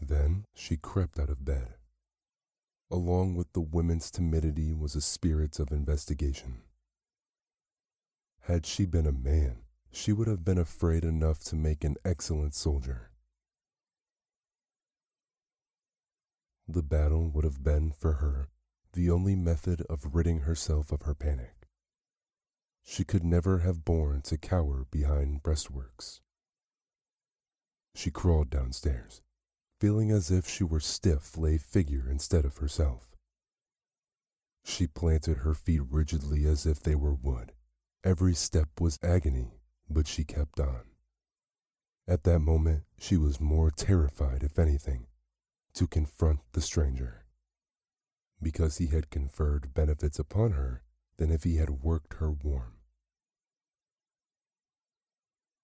Then 0.00 0.44
she 0.54 0.76
crept 0.76 1.18
out 1.18 1.28
of 1.28 1.44
bed. 1.44 1.74
Along 2.90 3.34
with 3.34 3.52
the 3.52 3.60
women's 3.60 4.10
timidity 4.10 4.72
was 4.72 4.94
a 4.94 5.00
spirit 5.00 5.58
of 5.58 5.72
investigation. 5.72 6.62
Had 8.42 8.64
she 8.66 8.86
been 8.86 9.06
a 9.06 9.12
man, 9.12 9.64
she 9.90 10.12
would 10.12 10.28
have 10.28 10.44
been 10.44 10.58
afraid 10.58 11.04
enough 11.04 11.40
to 11.40 11.56
make 11.56 11.82
an 11.82 11.96
excellent 12.04 12.54
soldier. 12.54 13.10
The 16.68 16.82
battle 16.82 17.28
would 17.30 17.44
have 17.44 17.62
been, 17.62 17.90
for 17.90 18.14
her, 18.14 18.48
the 18.94 19.10
only 19.10 19.36
method 19.36 19.82
of 19.88 20.14
ridding 20.14 20.40
herself 20.40 20.90
of 20.90 21.02
her 21.02 21.14
panic. 21.14 21.68
She 22.82 23.04
could 23.04 23.24
never 23.24 23.58
have 23.58 23.84
borne 23.84 24.22
to 24.22 24.38
cower 24.38 24.86
behind 24.90 25.42
breastworks. 25.42 26.20
She 27.94 28.10
crawled 28.10 28.50
downstairs, 28.50 29.22
feeling 29.78 30.10
as 30.10 30.30
if 30.30 30.48
she 30.48 30.64
were 30.64 30.80
stiff 30.80 31.36
lay 31.36 31.58
figure 31.58 32.08
instead 32.10 32.44
of 32.44 32.58
herself. 32.58 33.14
She 34.64 34.86
planted 34.86 35.38
her 35.38 35.54
feet 35.54 35.82
rigidly 35.90 36.46
as 36.46 36.66
if 36.66 36.80
they 36.80 36.94
were 36.94 37.14
wood 37.14 37.52
Every 38.04 38.34
step 38.34 38.82
was 38.82 38.98
agony, 39.02 39.52
but 39.88 40.06
she 40.06 40.24
kept 40.24 40.60
on. 40.60 40.82
At 42.06 42.24
that 42.24 42.40
moment, 42.40 42.82
she 42.98 43.16
was 43.16 43.40
more 43.40 43.70
terrified, 43.70 44.42
if 44.42 44.58
anything, 44.58 45.06
to 45.72 45.86
confront 45.86 46.40
the 46.52 46.60
stranger, 46.60 47.23
because 48.42 48.78
he 48.78 48.88
had 48.88 49.10
conferred 49.10 49.74
benefits 49.74 50.18
upon 50.18 50.52
her 50.52 50.82
than 51.16 51.30
if 51.30 51.44
he 51.44 51.56
had 51.56 51.82
worked 51.82 52.14
her 52.14 52.30
warm. 52.30 52.74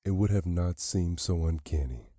It 0.05 0.13
would 0.13 0.31
have 0.31 0.47
not 0.47 0.81
seemed 0.81 1.21
so 1.21 1.45
uncanny. 1.45 2.11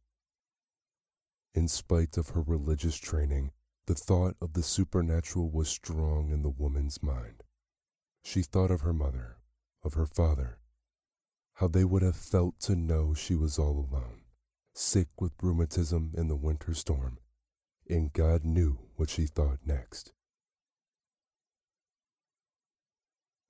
In 1.53 1.67
spite 1.67 2.17
of 2.17 2.29
her 2.29 2.41
religious 2.41 2.97
training, 2.97 3.51
the 3.87 3.95
thought 3.95 4.35
of 4.39 4.53
the 4.53 4.63
supernatural 4.63 5.49
was 5.49 5.67
strong 5.67 6.31
in 6.31 6.43
the 6.43 6.49
woman's 6.49 7.01
mind. 7.01 7.43
She 8.23 8.43
thought 8.43 8.71
of 8.71 8.81
her 8.81 8.93
mother, 8.93 9.37
of 9.83 9.95
her 9.95 10.05
father, 10.05 10.59
how 11.55 11.67
they 11.67 11.83
would 11.83 12.03
have 12.03 12.15
felt 12.15 12.59
to 12.61 12.75
know 12.75 13.13
she 13.13 13.35
was 13.35 13.57
all 13.57 13.87
alone, 13.91 14.21
sick 14.73 15.07
with 15.19 15.33
rheumatism 15.41 16.13
in 16.15 16.27
the 16.27 16.35
winter 16.35 16.73
storm, 16.73 17.17
and 17.89 18.13
God 18.13 18.45
knew 18.45 18.79
what 18.95 19.09
she 19.09 19.25
thought 19.25 19.59
next. 19.65 20.13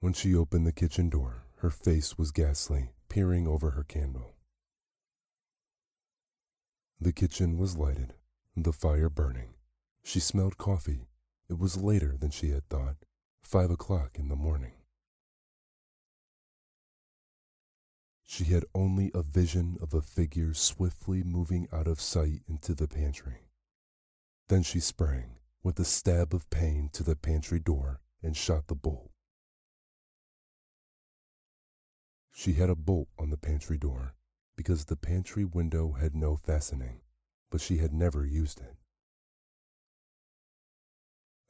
When 0.01 0.13
she 0.13 0.33
opened 0.33 0.65
the 0.65 0.71
kitchen 0.71 1.09
door, 1.09 1.43
her 1.57 1.69
face 1.69 2.17
was 2.17 2.31
ghastly, 2.31 2.89
peering 3.07 3.47
over 3.47 3.69
her 3.71 3.83
candle. 3.83 4.33
The 6.99 7.13
kitchen 7.13 7.59
was 7.59 7.77
lighted, 7.77 8.15
the 8.55 8.73
fire 8.73 9.09
burning. 9.09 9.53
She 10.03 10.19
smelled 10.19 10.57
coffee. 10.57 11.07
It 11.47 11.59
was 11.59 11.77
later 11.77 12.17
than 12.19 12.31
she 12.31 12.49
had 12.49 12.67
thought, 12.67 12.95
five 13.43 13.69
o'clock 13.69 14.17
in 14.17 14.27
the 14.27 14.35
morning. 14.35 14.73
She 18.23 18.45
had 18.45 18.65
only 18.73 19.11
a 19.13 19.21
vision 19.21 19.77
of 19.81 19.93
a 19.93 20.01
figure 20.01 20.55
swiftly 20.55 21.21
moving 21.21 21.67
out 21.71 21.85
of 21.85 22.01
sight 22.01 22.41
into 22.47 22.73
the 22.73 22.87
pantry. 22.87 23.49
Then 24.47 24.63
she 24.63 24.79
sprang, 24.79 25.35
with 25.61 25.79
a 25.79 25.85
stab 25.85 26.33
of 26.33 26.49
pain, 26.49 26.89
to 26.93 27.03
the 27.03 27.15
pantry 27.15 27.59
door 27.59 28.01
and 28.23 28.35
shot 28.35 28.65
the 28.65 28.73
bolt. 28.73 29.10
She 32.31 32.53
had 32.53 32.69
a 32.69 32.75
bolt 32.75 33.09
on 33.19 33.29
the 33.29 33.37
pantry 33.37 33.77
door 33.77 34.15
because 34.55 34.85
the 34.85 34.95
pantry 34.95 35.45
window 35.45 35.93
had 35.93 36.15
no 36.15 36.35
fastening, 36.35 37.01
but 37.49 37.61
she 37.61 37.77
had 37.77 37.93
never 37.93 38.25
used 38.25 38.59
it. 38.59 38.75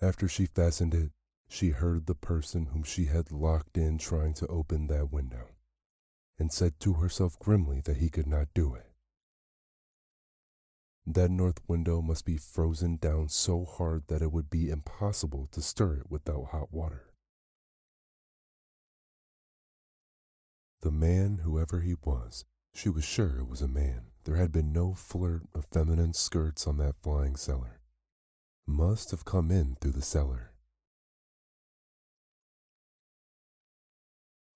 After 0.01 0.27
she 0.27 0.47
fastened 0.47 0.93
it, 0.93 1.11
she 1.47 1.69
heard 1.69 2.05
the 2.05 2.15
person 2.15 2.67
whom 2.67 2.83
she 2.83 3.05
had 3.05 3.31
locked 3.31 3.77
in 3.77 3.97
trying 3.97 4.33
to 4.35 4.47
open 4.47 4.87
that 4.87 5.11
window 5.11 5.49
and 6.39 6.51
said 6.51 6.79
to 6.79 6.93
herself 6.93 7.37
grimly 7.37 7.81
that 7.81 7.97
he 7.97 8.09
could 8.09 8.25
not 8.25 8.47
do 8.55 8.73
it. 8.73 8.87
That 11.05 11.29
north 11.29 11.59
window 11.67 12.01
must 12.01 12.25
be 12.25 12.37
frozen 12.37 12.95
down 12.97 13.29
so 13.29 13.65
hard 13.65 14.07
that 14.07 14.21
it 14.21 14.31
would 14.31 14.49
be 14.49 14.69
impossible 14.69 15.47
to 15.51 15.61
stir 15.61 15.95
it 15.95 16.09
without 16.09 16.45
hot 16.51 16.71
water. 16.71 17.10
The 20.81 20.91
man, 20.91 21.41
whoever 21.43 21.81
he 21.81 21.95
was, 22.03 22.45
she 22.73 22.89
was 22.89 23.03
sure 23.03 23.37
it 23.37 23.47
was 23.47 23.61
a 23.61 23.67
man. 23.67 24.05
There 24.23 24.37
had 24.37 24.51
been 24.51 24.73
no 24.73 24.93
flirt 24.93 25.43
of 25.53 25.65
feminine 25.65 26.13
skirts 26.13 26.65
on 26.65 26.77
that 26.77 26.95
flying 27.01 27.35
cellar. 27.35 27.81
Must 28.65 29.11
have 29.11 29.25
come 29.25 29.51
in 29.51 29.77
through 29.79 29.91
the 29.91 30.01
cellar. 30.01 30.53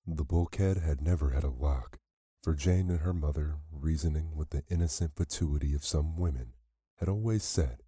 The 0.07 0.23
bulkhead 0.23 0.77
had 0.77 1.01
never 1.01 1.31
had 1.31 1.43
a 1.43 1.49
lock, 1.49 1.99
for 2.43 2.53
Jane 2.53 2.89
and 2.89 2.99
her 2.99 3.13
mother, 3.13 3.57
reasoning 3.71 4.35
with 4.35 4.51
the 4.51 4.63
innocent 4.69 5.15
fatuity 5.15 5.73
of 5.73 5.85
some 5.85 6.15
women, 6.15 6.53
had 6.97 7.09
always 7.09 7.43
said, 7.43 7.81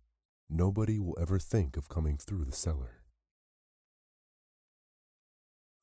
nobody 0.50 1.00
will 1.00 1.18
ever 1.20 1.40
think 1.40 1.78
of 1.78 1.90
coming 1.90 2.18
through 2.18 2.46
the 2.46 2.52
cellar. 2.52 3.02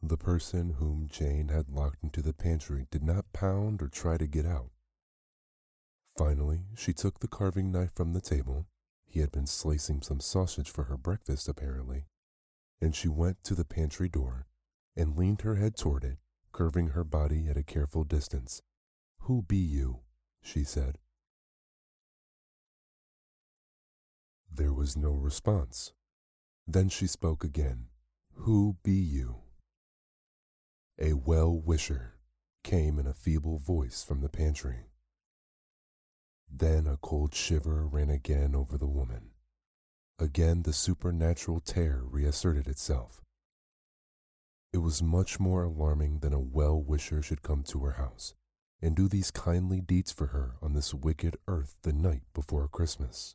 The 0.06 0.18
person 0.18 0.74
whom 0.74 1.08
Jane 1.10 1.48
had 1.48 1.70
locked 1.70 2.04
into 2.04 2.20
the 2.20 2.34
pantry 2.34 2.86
did 2.90 3.02
not 3.02 3.32
pound 3.32 3.80
or 3.80 3.88
try 3.88 4.18
to 4.18 4.26
get 4.26 4.44
out. 4.44 4.68
Finally, 6.14 6.66
she 6.76 6.92
took 6.92 7.20
the 7.20 7.26
carving 7.26 7.72
knife 7.72 7.94
from 7.94 8.12
the 8.12 8.20
table. 8.20 8.66
He 9.06 9.20
had 9.20 9.32
been 9.32 9.46
slicing 9.46 10.02
some 10.02 10.20
sausage 10.20 10.68
for 10.68 10.84
her 10.84 10.98
breakfast, 10.98 11.48
apparently. 11.48 12.04
And 12.82 12.94
she 12.94 13.08
went 13.08 13.42
to 13.44 13.54
the 13.54 13.64
pantry 13.64 14.10
door 14.10 14.46
and 14.94 15.16
leaned 15.16 15.40
her 15.40 15.54
head 15.54 15.74
toward 15.74 16.04
it, 16.04 16.18
curving 16.52 16.88
her 16.88 17.04
body 17.04 17.48
at 17.48 17.56
a 17.56 17.62
careful 17.62 18.04
distance. 18.04 18.60
Who 19.20 19.40
be 19.40 19.56
you? 19.56 20.00
she 20.42 20.64
said. 20.64 20.98
There 24.52 24.74
was 24.74 24.98
no 24.98 25.12
response. 25.12 25.94
Then 26.66 26.90
she 26.90 27.06
spoke 27.06 27.42
again. 27.42 27.86
Who 28.34 28.76
be 28.82 28.92
you? 28.92 29.43
A 30.98 31.14
well 31.14 31.52
wisher 31.52 32.14
came 32.62 33.00
in 33.00 33.06
a 33.06 33.12
feeble 33.12 33.58
voice 33.58 34.04
from 34.04 34.20
the 34.20 34.28
pantry. 34.28 34.86
Then 36.48 36.86
a 36.86 36.96
cold 36.98 37.34
shiver 37.34 37.84
ran 37.84 38.10
again 38.10 38.54
over 38.54 38.78
the 38.78 38.86
woman. 38.86 39.30
Again 40.20 40.62
the 40.62 40.72
supernatural 40.72 41.58
terror 41.58 42.04
reasserted 42.04 42.68
itself. 42.68 43.22
It 44.72 44.78
was 44.78 45.02
much 45.02 45.40
more 45.40 45.64
alarming 45.64 46.20
than 46.20 46.32
a 46.32 46.38
well 46.38 46.80
wisher 46.80 47.22
should 47.22 47.42
come 47.42 47.64
to 47.64 47.80
her 47.80 47.92
house 47.92 48.34
and 48.80 48.94
do 48.94 49.08
these 49.08 49.32
kindly 49.32 49.80
deeds 49.80 50.12
for 50.12 50.28
her 50.28 50.54
on 50.62 50.74
this 50.74 50.94
wicked 50.94 51.36
earth 51.48 51.76
the 51.82 51.92
night 51.92 52.22
before 52.34 52.68
Christmas. 52.68 53.34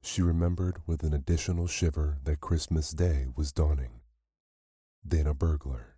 She 0.00 0.22
remembered 0.22 0.82
with 0.86 1.02
an 1.02 1.12
additional 1.12 1.66
shiver 1.66 2.18
that 2.22 2.40
Christmas 2.40 2.92
Day 2.92 3.26
was 3.34 3.50
dawning. 3.50 4.00
Then 5.08 5.28
a 5.28 5.34
burglar. 5.34 5.94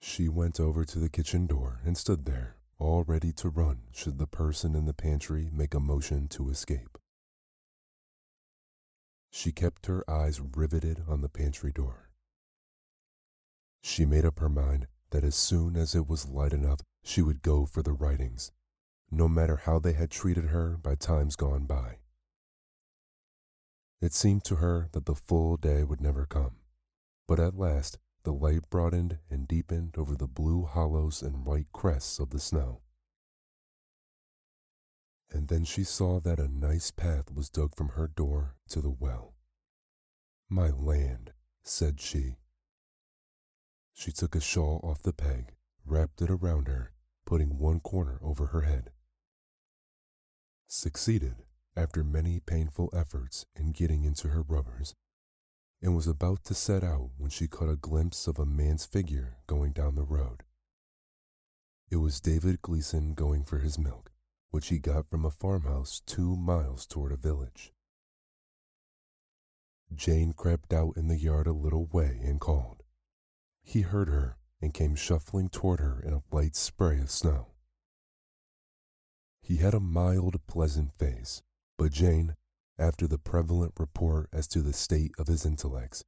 She 0.00 0.28
went 0.28 0.60
over 0.60 0.84
to 0.84 0.98
the 1.00 1.08
kitchen 1.08 1.48
door 1.48 1.80
and 1.84 1.98
stood 1.98 2.24
there, 2.24 2.56
all 2.78 3.02
ready 3.02 3.32
to 3.32 3.48
run 3.48 3.80
should 3.90 4.18
the 4.18 4.28
person 4.28 4.76
in 4.76 4.84
the 4.84 4.94
pantry 4.94 5.50
make 5.52 5.74
a 5.74 5.80
motion 5.80 6.28
to 6.28 6.50
escape. 6.50 6.96
She 9.32 9.50
kept 9.50 9.86
her 9.86 10.08
eyes 10.08 10.40
riveted 10.40 11.02
on 11.08 11.20
the 11.20 11.28
pantry 11.28 11.72
door. 11.72 12.10
She 13.82 14.04
made 14.04 14.24
up 14.24 14.38
her 14.38 14.48
mind 14.48 14.86
that 15.10 15.24
as 15.24 15.34
soon 15.34 15.76
as 15.76 15.96
it 15.96 16.06
was 16.06 16.28
light 16.28 16.52
enough, 16.52 16.80
she 17.02 17.22
would 17.22 17.42
go 17.42 17.66
for 17.66 17.82
the 17.82 17.92
Ridings 17.92 18.52
no 19.10 19.26
matter 19.26 19.56
how 19.56 19.78
they 19.78 19.94
had 19.94 20.10
treated 20.10 20.46
her 20.46 20.76
by 20.76 20.94
times 20.94 21.34
gone 21.34 21.64
by. 21.64 21.99
It 24.00 24.14
seemed 24.14 24.44
to 24.44 24.56
her 24.56 24.88
that 24.92 25.06
the 25.06 25.14
full 25.14 25.56
day 25.56 25.84
would 25.84 26.00
never 26.00 26.26
come, 26.26 26.56
but 27.26 27.38
at 27.38 27.58
last 27.58 27.98
the 28.22 28.32
light 28.32 28.68
broadened 28.70 29.18
and 29.30 29.46
deepened 29.46 29.96
over 29.96 30.14
the 30.14 30.26
blue 30.26 30.64
hollows 30.64 31.22
and 31.22 31.44
white 31.44 31.72
crests 31.72 32.18
of 32.18 32.30
the 32.30 32.38
snow. 32.38 32.80
And 35.30 35.48
then 35.48 35.64
she 35.64 35.84
saw 35.84 36.18
that 36.20 36.40
a 36.40 36.48
nice 36.48 36.90
path 36.90 37.32
was 37.32 37.50
dug 37.50 37.76
from 37.76 37.90
her 37.90 38.08
door 38.08 38.56
to 38.70 38.80
the 38.80 38.90
well. 38.90 39.34
My 40.48 40.70
land, 40.70 41.32
said 41.62 42.00
she. 42.00 42.36
She 43.92 44.10
took 44.12 44.34
a 44.34 44.40
shawl 44.40 44.80
off 44.82 45.02
the 45.02 45.12
peg, 45.12 45.52
wrapped 45.84 46.20
it 46.22 46.30
around 46.30 46.66
her, 46.68 46.92
putting 47.26 47.58
one 47.58 47.80
corner 47.80 48.18
over 48.22 48.46
her 48.46 48.62
head 48.62 48.90
succeeded 50.72 51.34
after 51.76 52.04
many 52.04 52.40
painful 52.40 52.90
efforts 52.92 53.46
in 53.54 53.72
getting 53.72 54.04
into 54.04 54.28
her 54.28 54.42
rubbers, 54.42 54.94
and 55.82 55.94
was 55.94 56.06
about 56.06 56.44
to 56.44 56.54
set 56.54 56.84
out 56.84 57.10
when 57.16 57.30
she 57.30 57.48
caught 57.48 57.70
a 57.70 57.76
glimpse 57.76 58.26
of 58.26 58.38
a 58.38 58.46
man's 58.46 58.84
figure 58.84 59.38
going 59.46 59.72
down 59.72 59.94
the 59.94 60.02
road. 60.02 60.42
It 61.90 61.96
was 61.96 62.20
David 62.20 62.62
Gleason 62.62 63.14
going 63.14 63.44
for 63.44 63.58
his 63.58 63.78
milk, 63.78 64.12
which 64.50 64.68
he 64.68 64.78
got 64.78 65.08
from 65.08 65.24
a 65.24 65.30
farmhouse 65.30 66.00
two 66.06 66.36
miles 66.36 66.86
toward 66.86 67.12
a 67.12 67.16
village. 67.16 67.72
Jane 69.94 70.32
crept 70.32 70.72
out 70.72 70.96
in 70.96 71.08
the 71.08 71.16
yard 71.16 71.46
a 71.46 71.52
little 71.52 71.86
way 71.86 72.20
and 72.22 72.40
called. 72.40 72.82
He 73.62 73.80
heard 73.80 74.08
her 74.08 74.36
and 74.60 74.74
came 74.74 74.94
shuffling 74.94 75.48
toward 75.48 75.80
her 75.80 76.00
in 76.00 76.12
a 76.12 76.22
light 76.30 76.54
spray 76.54 77.00
of 77.00 77.10
snow. 77.10 77.48
He 79.40 79.56
had 79.56 79.74
a 79.74 79.80
mild, 79.80 80.46
pleasant 80.46 80.92
face, 80.92 81.42
but 81.80 81.92
Jane, 81.92 82.36
after 82.78 83.06
the 83.06 83.16
prevalent 83.16 83.72
report 83.78 84.28
as 84.34 84.46
to 84.48 84.60
the 84.60 84.74
state 84.74 85.12
of 85.18 85.28
his 85.28 85.46
intellects, 85.46 86.04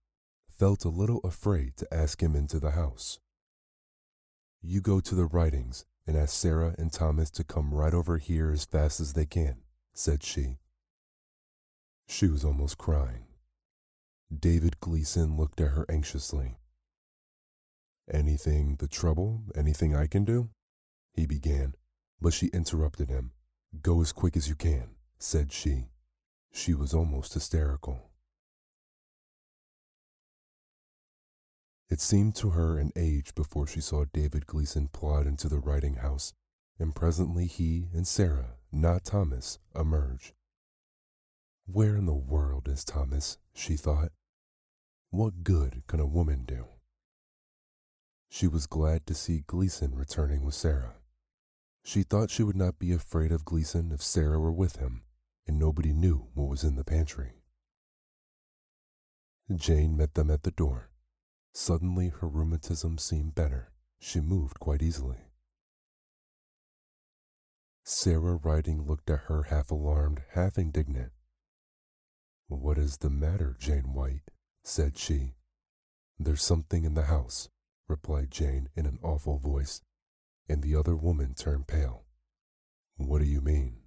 felt 0.46 0.85
a 0.85 0.90
little 0.90 1.22
afraid 1.24 1.78
to 1.78 1.94
ask 1.94 2.22
him 2.22 2.37
into 2.37 2.61
the 2.61 2.72
house. 2.72 3.18
You 4.61 4.82
go 4.82 5.00
to 5.00 5.14
the 5.14 5.24
Ridings 5.24 5.87
and 6.06 6.14
ask 6.14 6.35
Sarah 6.35 6.74
and 6.76 6.92
Thomas 6.92 7.30
to 7.30 7.42
come 7.42 7.72
right 7.72 7.94
over 7.94 8.18
here 8.18 8.50
as 8.50 8.66
fast 8.66 9.00
as 9.00 9.14
they 9.14 9.24
can, 9.24 9.62
said 9.94 10.22
she. 10.22 10.58
She 12.06 12.26
was 12.26 12.44
almost 12.44 12.76
crying. 12.76 13.24
David 14.30 14.78
Gleason 14.78 15.38
looked 15.38 15.58
at 15.58 15.70
her 15.70 15.87
anxiously. 15.88 16.58
Anything 18.12 18.76
the 18.76 18.88
trouble? 18.88 19.44
Anything 19.56 19.96
I 19.96 20.06
can 20.06 20.26
do? 20.26 20.50
He 21.14 21.24
began, 21.24 21.76
but 22.20 22.35
she 22.35 22.48
interrupted 22.48 23.08
him. 23.08 23.30
Go 23.80 24.02
as 24.02 24.12
quick 24.12 24.37
as 24.37 24.50
you 24.50 24.54
can, 24.54 24.96
said 25.22 25.52
she. 25.52 25.88
She 26.50 26.74
was 26.74 26.92
almost 26.92 27.35
hysterical. 27.35 28.11
It 31.88 32.00
seemed 32.00 32.35
to 32.37 32.50
her 32.50 32.76
an 32.76 32.90
age 32.96 33.35
before 33.35 33.66
she 33.66 33.80
saw 33.80 34.04
David 34.12 34.46
Gleason 34.46 34.88
plod 34.88 35.26
into 35.26 35.48
the 35.48 35.61
Riding 35.61 35.96
house, 35.96 36.32
and 36.78 36.94
presently 36.94 37.46
he 37.46 37.88
and 37.94 38.06
Sarah, 38.06 38.56
not 38.72 39.04
Thomas, 39.04 39.58
emerge. 39.76 40.35
Where 41.66 41.96
in 41.96 42.06
the 42.06 42.14
world 42.14 42.66
is 42.66 42.85
Thomas? 42.85 43.38
she 43.54 43.76
thought. 43.76 44.11
What 45.11 45.44
good 45.44 45.82
can 45.87 46.00
a 46.00 46.06
woman 46.06 46.44
do? 46.44 46.64
She 48.28 48.48
was 48.48 48.66
glad 48.66 49.06
to 49.06 49.14
see 49.14 49.44
Gleason 49.46 49.94
returning 49.94 50.44
with 50.44 50.54
Sarah. 50.54 50.94
She 51.85 52.02
thought 52.02 52.30
she 52.30 52.42
would 52.42 52.56
not 52.56 52.78
be 52.78 52.92
afraid 52.92 53.30
of 53.30 53.44
Gleason 53.44 53.92
if 53.92 54.02
Sarah 54.02 54.40
were 54.40 54.52
with 54.52 54.76
him, 54.76 55.02
and 55.46 55.59
nobody 55.59 55.92
knew 55.92 56.28
what 56.35 56.48
was 56.48 56.64
in 56.64 56.76
the 56.76 56.85
pantry. 56.85 57.33
Jane 59.55 59.96
met 59.96 60.14
them 60.14 60.31
at 60.31 60.44
the 60.44 60.50
door. 60.50 60.90
Suddenly 61.52 62.09
her 62.09 62.28
rheumatism 62.28 62.98
seemed 62.98 63.35
better. 63.35 63.72
She 63.98 64.20
moved 64.20 64.59
quite 64.59 64.83
easily. 64.83 65.18
Sarah 67.85 68.37
Riding 68.37 68.87
looked 68.87 69.11
at 69.11 69.26
her 69.26 69.44
half 69.44 69.70
alarmed, 69.70 70.22
half 70.33 70.57
indignant. 70.57 71.12
What 72.48 72.78
is 72.78 72.98
the 72.98 73.11
matter, 73.11 73.57
Jane 73.59 73.92
White? 73.92 74.31
said 74.62 74.96
she. 74.96 75.35
There's 76.18 76.42
something 76.42 76.85
in 76.85 76.94
the 76.94 77.05
house, 77.05 77.48
replied 77.88 78.31
Jane 78.31 78.68
in 78.76 78.87
an 78.87 78.98
awful 79.02 79.38
voice 79.38 79.83
and 80.48 80.62
the 80.62 80.76
other 80.76 80.96
woman 80.96 81.35
turned 81.35 81.66
pale. 81.66 82.05
What 82.96 83.20
do 83.20 83.24
you 83.24 83.40
mean? 83.40 83.82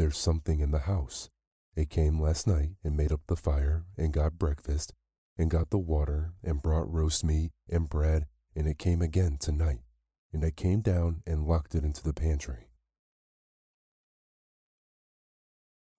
There's 0.00 0.16
something 0.16 0.60
in 0.60 0.70
the 0.70 0.78
house. 0.78 1.28
It 1.76 1.90
came 1.90 2.18
last 2.18 2.46
night 2.46 2.70
and 2.82 2.96
made 2.96 3.12
up 3.12 3.20
the 3.26 3.36
fire 3.36 3.84
and 3.98 4.14
got 4.14 4.38
breakfast 4.38 4.94
and 5.36 5.50
got 5.50 5.68
the 5.68 5.76
water 5.76 6.32
and 6.42 6.62
brought 6.62 6.90
roast 6.90 7.22
meat 7.22 7.50
and 7.68 7.86
bread 7.86 8.24
and 8.56 8.66
it 8.66 8.78
came 8.78 9.02
again 9.02 9.36
tonight 9.38 9.80
and 10.32 10.42
I 10.42 10.52
came 10.52 10.80
down 10.80 11.22
and 11.26 11.46
locked 11.46 11.74
it 11.74 11.84
into 11.84 12.02
the 12.02 12.14
pantry. 12.14 12.70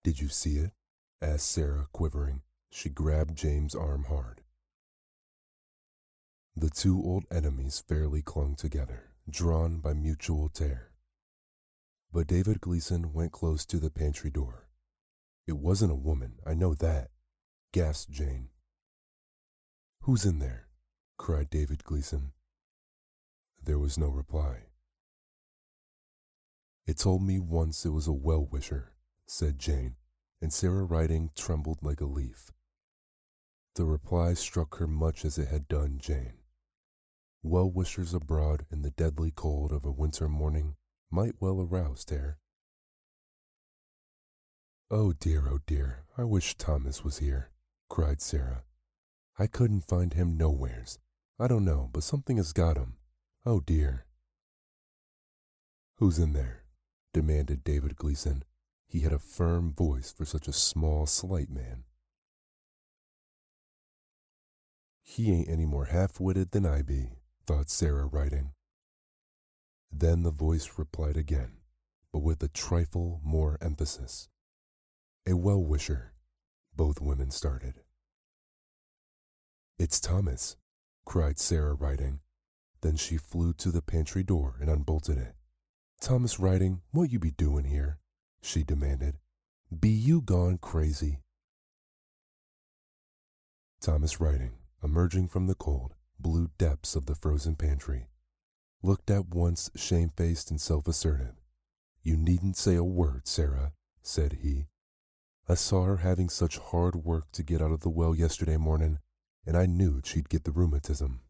Did 0.02 0.20
you 0.20 0.26
see 0.26 0.56
it? 0.56 0.72
asked 1.20 1.46
Sarah, 1.46 1.86
quivering. 1.92 2.42
She 2.72 2.88
grabbed 2.88 3.36
Jane's 3.38 3.76
arm 3.76 4.06
hard. 4.08 4.40
The 6.56 6.70
two 6.70 7.00
old 7.00 7.24
enemies 7.30 7.84
fairly 7.88 8.20
clung 8.20 8.56
together 8.56 9.12
drawn 9.30 9.78
by 9.78 9.94
mutual 9.94 10.48
terror. 10.48 10.91
But 12.12 12.26
David 12.26 12.60
Gleason 12.60 13.14
went 13.14 13.32
close 13.32 13.64
to 13.64 13.78
the 13.78 13.90
pantry 13.90 14.30
door. 14.30 14.68
It 15.46 15.56
wasn't 15.56 15.92
a 15.92 15.96
woman, 15.96 16.34
I 16.46 16.52
know 16.52 16.74
that, 16.74 17.10
gasped 17.72 18.12
Jane. 18.12 18.50
Who's 20.02 20.26
in 20.26 20.38
there? 20.38 20.68
cried 21.16 21.48
David 21.48 21.84
Gleason. 21.84 22.32
There 23.62 23.78
was 23.78 23.96
no 23.96 24.08
reply. 24.08 24.64
It 26.86 26.98
told 26.98 27.22
me 27.22 27.38
once 27.38 27.86
it 27.86 27.90
was 27.90 28.08
a 28.08 28.12
well 28.12 28.44
wisher, 28.44 28.92
said 29.26 29.58
Jane, 29.58 29.96
and 30.40 30.52
Sarah 30.52 30.84
Riding 30.84 31.30
trembled 31.34 31.78
like 31.82 32.00
a 32.00 32.06
leaf. 32.06 32.50
The 33.74 33.86
reply 33.86 34.34
struck 34.34 34.76
her 34.78 34.86
much 34.86 35.24
as 35.24 35.38
it 35.38 35.48
had 35.48 35.66
done 35.66 35.98
Jane. 35.98 36.34
Well 37.42 37.70
wishers 37.70 38.12
abroad 38.12 38.66
in 38.70 38.82
the 38.82 38.90
deadly 38.90 39.30
cold 39.34 39.72
of 39.72 39.86
a 39.86 39.90
winter 39.90 40.28
morning 40.28 40.76
might 41.12 41.34
well 41.40 41.60
arouse 41.60 42.04
terror, 42.04 42.38
Oh 44.94 45.14
dear, 45.14 45.48
oh 45.50 45.60
dear, 45.66 46.04
I 46.18 46.24
wish 46.24 46.54
Thomas 46.58 47.02
was 47.02 47.16
here, 47.16 47.48
cried 47.88 48.20
Sarah. 48.20 48.62
I 49.38 49.46
couldn't 49.46 49.88
find 49.88 50.12
him 50.12 50.36
nowheres. 50.36 50.98
I 51.38 51.48
don't 51.48 51.64
know, 51.64 51.88
but 51.90 52.02
something 52.02 52.36
has 52.36 52.52
got 52.52 52.76
him. 52.76 52.96
Oh 53.46 53.60
dear. 53.60 54.04
Who's 55.96 56.18
in 56.18 56.34
there? 56.34 56.64
demanded 57.14 57.64
David 57.64 57.96
Gleason. 57.96 58.44
He 58.86 59.00
had 59.00 59.14
a 59.14 59.18
firm 59.18 59.72
voice 59.72 60.12
for 60.12 60.26
such 60.26 60.46
a 60.46 60.52
small, 60.52 61.06
slight 61.06 61.48
man. 61.48 61.84
He 65.02 65.32
ain't 65.32 65.48
any 65.48 65.64
more 65.64 65.86
half 65.86 66.20
witted 66.20 66.50
than 66.50 66.66
I 66.66 66.82
be, 66.82 67.12
thought 67.46 67.70
Sarah, 67.70 68.04
Riding. 68.04 68.52
Then 69.92 70.22
the 70.22 70.30
voice 70.30 70.78
replied 70.78 71.16
again, 71.16 71.58
but 72.12 72.20
with 72.20 72.42
a 72.42 72.48
trifle 72.48 73.20
more 73.22 73.58
emphasis. 73.60 74.28
A 75.26 75.36
well 75.36 75.62
wisher, 75.62 76.12
both 76.74 77.00
women 77.00 77.30
started. 77.30 77.74
It's 79.78 80.00
Thomas, 80.00 80.56
cried 81.04 81.38
Sarah, 81.38 81.74
Riding. 81.74 82.20
Then 82.80 82.96
she 82.96 83.16
flew 83.16 83.52
to 83.54 83.70
the 83.70 83.82
pantry 83.82 84.22
door 84.22 84.56
and 84.60 84.70
unbolted 84.70 85.18
it. 85.18 85.34
Thomas 86.00 86.40
Riding, 86.40 86.80
what 86.90 87.12
you 87.12 87.18
be 87.18 87.30
doing 87.30 87.64
here? 87.64 87.98
she 88.42 88.64
demanded. 88.64 89.18
Be 89.78 89.90
you 89.90 90.20
gone 90.20 90.58
crazy? 90.58 91.20
Thomas 93.80 94.20
Riding, 94.20 94.52
emerging 94.82 95.28
from 95.28 95.46
the 95.46 95.54
cold, 95.54 95.94
blue 96.18 96.50
depths 96.58 96.96
of 96.96 97.06
the 97.06 97.14
frozen 97.14 97.56
pantry, 97.56 98.08
looked 98.82 99.10
at 99.10 99.28
once 99.28 99.70
shamefaced 99.76 100.50
and 100.50 100.60
self 100.60 100.88
assertive. 100.88 101.34
You 102.02 102.16
needn't 102.16 102.56
say 102.56 102.74
a 102.74 102.84
word, 102.84 103.28
Sarah, 103.28 103.72
said 104.02 104.38
he. 104.42 104.66
I 105.48 105.54
saw 105.54 105.84
her 105.84 105.98
having 105.98 106.28
such 106.28 106.58
hard 106.58 106.96
work 106.96 107.30
to 107.32 107.42
get 107.42 107.62
out 107.62 107.72
of 107.72 107.80
the 107.80 107.90
well 107.90 108.14
yesterday 108.14 108.56
morning, 108.56 108.98
and 109.46 109.56
I 109.56 109.66
knew 109.66 110.00
she'd 110.04 110.28
get 110.28 110.44
the 110.44 110.52
rheumatism. 110.52 111.20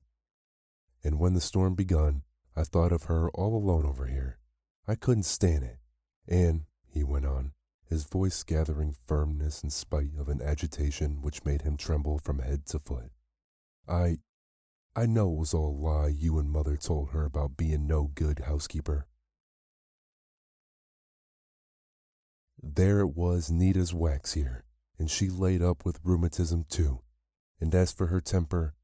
And 1.05 1.19
when 1.19 1.35
the 1.35 1.41
storm 1.41 1.75
begun, 1.75 2.23
I 2.55 2.65
thought 2.65 2.93
of 2.93 3.05
her 3.05 3.31
all 3.31 3.57
alone 3.57 3.87
over 3.87 4.07
here. 4.07 4.39
I 4.87 4.95
couldn't 4.95 5.25
stand 5.25 5.65
it. 5.65 5.79
And, 6.29 6.65
he 6.87 7.03
went 7.03 7.27
on, 7.27 7.53
his 7.89 8.05
voice 8.05 8.43
gathering 8.43 8.95
firmness 9.07 9.63
in 9.63 9.71
spite 9.71 10.13
of 10.19 10.29
an 10.29 10.41
agitation 10.41 11.23
which 11.23 11.45
made 11.45 11.63
him 11.63 11.77
tremble 11.77 12.19
from 12.19 12.39
head 12.39 12.67
to 12.67 12.79
foot. 12.79 13.11
I 13.89 14.19
I 14.95 15.07
know 15.07 15.33
it 15.33 15.39
was 15.39 15.55
all 15.55 15.71
a 15.71 15.81
lie 15.83 16.09
you 16.09 16.39
and 16.39 16.51
mother 16.51 16.77
told 16.77 17.11
her 17.11 17.25
about 17.25 17.57
being 17.57 17.87
no 17.87 18.11
good 18.15 18.41
housekeeper. 18.41 19.07
There 22.63 23.01
it 23.01 23.17
was, 23.17 23.51
neat 23.51 23.77
as 23.77 23.95
wax 23.95 24.35
here, 24.35 24.65
and 24.99 25.11
she 25.11 25.31
laid 25.31 25.63
up 25.63 25.87
with 25.87 25.99
rheumatism 26.05 26.67
too. 26.69 27.01
And 27.59 27.75
as 27.75 27.91
for 27.91 28.09
her 28.09 28.21
temper, 28.21 28.75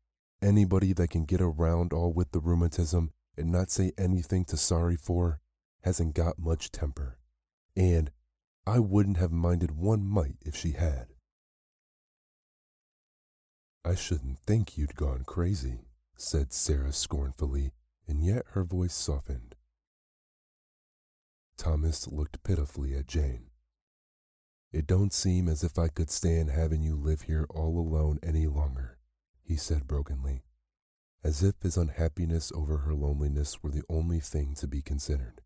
anybody 0.40 0.94
that 0.94 1.10
can 1.10 1.26
get 1.26 1.42
around 1.42 1.92
all 1.92 2.12
with 2.12 2.32
the 2.32 2.40
rheumatism 2.40 3.12
and 3.36 3.52
not 3.52 3.70
say 3.70 3.92
anything 3.98 4.44
to 4.46 4.56
sorry 4.56 4.96
for 4.96 5.40
hasn't 5.82 6.14
got 6.14 6.38
much 6.38 6.72
temper. 6.72 7.18
And 7.76 8.10
I 8.66 8.78
wouldn't 8.78 9.18
have 9.18 9.30
minded 9.30 9.72
one 9.72 10.04
mite 10.04 10.38
if 10.40 10.56
she 10.56 10.72
had. 10.72 11.08
I 13.84 13.94
shouldn't 13.94 14.38
think 14.40 14.76
you'd 14.76 14.96
gone 14.96 15.22
crazy, 15.24 15.87
said 16.18 16.52
Sarah 16.52 16.92
scornfully, 16.92 17.72
and 18.08 18.24
yet 18.24 18.42
her 18.50 18.64
voice 18.64 18.94
softened. 18.94 19.54
Thomas 21.56 22.08
looked 22.08 22.42
pitifully 22.42 22.94
at 22.94 23.06
Jane. 23.06 23.46
It 24.72 24.86
don't 24.86 25.12
seem 25.12 25.48
as 25.48 25.62
if 25.62 25.78
I 25.78 25.88
could 25.88 26.10
stand 26.10 26.50
having 26.50 26.82
you 26.82 26.96
live 26.96 27.22
here 27.22 27.46
all 27.50 27.78
alone 27.78 28.18
any 28.22 28.46
longer, 28.46 28.98
he 29.42 29.56
said 29.56 29.86
brokenly, 29.86 30.42
as 31.22 31.42
if 31.42 31.54
his 31.62 31.76
unhappiness 31.76 32.52
over 32.52 32.78
her 32.78 32.94
loneliness 32.94 33.62
were 33.62 33.70
the 33.70 33.84
only 33.88 34.20
thing 34.20 34.54
to 34.56 34.66
be 34.66 34.82
considered. 34.82 35.40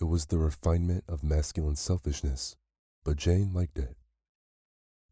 It 0.00 0.04
was 0.04 0.26
the 0.26 0.38
refinement 0.38 1.04
of 1.08 1.22
masculine 1.22 1.76
selfishness, 1.76 2.56
but 3.04 3.16
Jane 3.16 3.54
liked 3.54 3.78
it. 3.78 3.96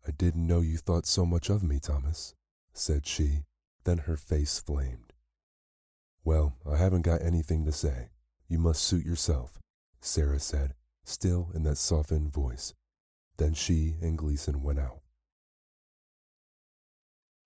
I 0.06 0.10
didn't 0.10 0.46
know 0.46 0.60
you 0.60 0.76
thought 0.76 1.06
so 1.06 1.24
much 1.24 1.48
of 1.48 1.62
me, 1.62 1.78
Thomas, 1.78 2.34
said 2.72 3.06
she, 3.06 3.44
then 3.84 3.98
her 3.98 4.16
face 4.16 4.58
flamed. 4.58 5.12
Well, 6.24 6.56
I 6.68 6.76
haven't 6.76 7.02
got 7.02 7.22
anything 7.22 7.64
to 7.66 7.72
say. 7.72 8.08
You 8.48 8.58
must 8.58 8.82
suit 8.82 9.04
yourself, 9.04 9.58
Sarah 10.00 10.40
said, 10.40 10.74
still 11.04 11.50
in 11.54 11.62
that 11.64 11.76
softened 11.76 12.32
voice. 12.32 12.74
Then 13.36 13.52
she 13.54 13.96
and 14.00 14.16
Gleason 14.16 14.62
went 14.62 14.78
out. 14.78 15.00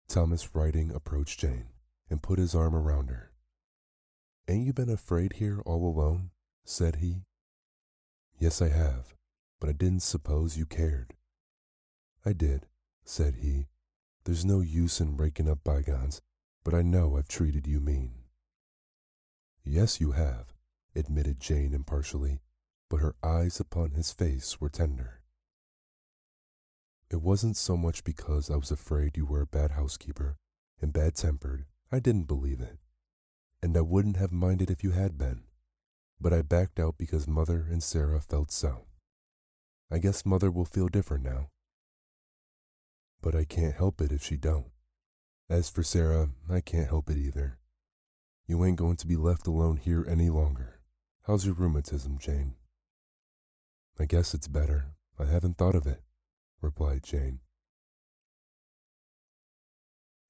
Thomas 0.08 0.54
Riding 0.54 0.92
approached 0.92 1.40
Jane 1.40 1.68
and 2.08 2.22
put 2.22 2.38
his 2.38 2.54
arm 2.54 2.74
around 2.74 3.10
her. 3.10 3.32
Ain't 4.48 4.66
you 4.66 4.72
been 4.72 4.88
afraid 4.88 5.34
here 5.34 5.60
all 5.66 5.86
alone? 5.86 6.30
said 6.64 6.96
he. 6.96 7.22
Yes, 8.38 8.62
I 8.62 8.68
have, 8.68 9.14
but 9.60 9.68
I 9.68 9.72
didn't 9.72 10.02
suppose 10.02 10.56
you 10.56 10.66
cared. 10.66 11.14
I 12.24 12.32
did, 12.32 12.66
said 13.04 13.36
he. 13.40 13.66
There's 14.24 14.44
no 14.44 14.60
use 14.60 15.00
in 15.00 15.16
raking 15.16 15.48
up 15.48 15.64
bygones 15.64 16.20
but 16.68 16.76
I 16.76 16.82
know 16.82 17.16
I've 17.16 17.28
treated 17.28 17.66
you 17.66 17.80
mean. 17.80 18.12
Yes, 19.64 20.02
you 20.02 20.10
have, 20.12 20.52
admitted 20.94 21.40
Jane 21.40 21.72
impartially, 21.72 22.42
but 22.90 23.00
her 23.00 23.14
eyes 23.22 23.58
upon 23.58 23.92
his 23.92 24.12
face 24.12 24.60
were 24.60 24.68
tender. 24.68 25.22
It 27.10 27.22
wasn't 27.22 27.56
so 27.56 27.74
much 27.74 28.04
because 28.04 28.50
I 28.50 28.56
was 28.56 28.70
afraid 28.70 29.16
you 29.16 29.24
were 29.24 29.40
a 29.40 29.46
bad 29.46 29.70
housekeeper 29.70 30.36
and 30.78 30.92
bad 30.92 31.14
tempered, 31.14 31.64
I 31.90 32.00
didn't 32.00 32.28
believe 32.28 32.60
it. 32.60 32.76
And 33.62 33.74
I 33.74 33.80
wouldn't 33.80 34.18
have 34.18 34.30
minded 34.30 34.70
if 34.70 34.84
you 34.84 34.90
had 34.90 35.16
been. 35.16 35.44
But 36.20 36.34
I 36.34 36.42
backed 36.42 36.78
out 36.78 36.98
because 36.98 37.26
Mother 37.26 37.66
and 37.70 37.82
Sarah 37.82 38.20
felt 38.20 38.52
so. 38.52 38.84
I 39.90 39.96
guess 39.96 40.26
Mother 40.26 40.50
will 40.50 40.66
feel 40.66 40.88
different 40.88 41.24
now. 41.24 41.48
But 43.22 43.34
I 43.34 43.44
can't 43.44 43.74
help 43.74 44.02
it 44.02 44.12
if 44.12 44.22
she 44.22 44.36
don't. 44.36 44.66
As 45.50 45.70
for 45.70 45.82
Sarah, 45.82 46.28
I 46.50 46.60
can't 46.60 46.88
help 46.88 47.08
it 47.08 47.16
either. 47.16 47.58
You 48.46 48.62
ain't 48.64 48.76
going 48.76 48.96
to 48.96 49.06
be 49.06 49.16
left 49.16 49.46
alone 49.46 49.78
here 49.78 50.04
any 50.06 50.28
longer. 50.28 50.80
How's 51.26 51.46
your 51.46 51.54
rheumatism, 51.54 52.18
Jane? 52.18 52.54
I 53.98 54.04
guess 54.04 54.34
it's 54.34 54.46
better. 54.46 54.94
I 55.18 55.24
haven't 55.24 55.56
thought 55.56 55.74
of 55.74 55.86
it, 55.86 56.02
replied 56.60 57.02
Jane. 57.02 57.40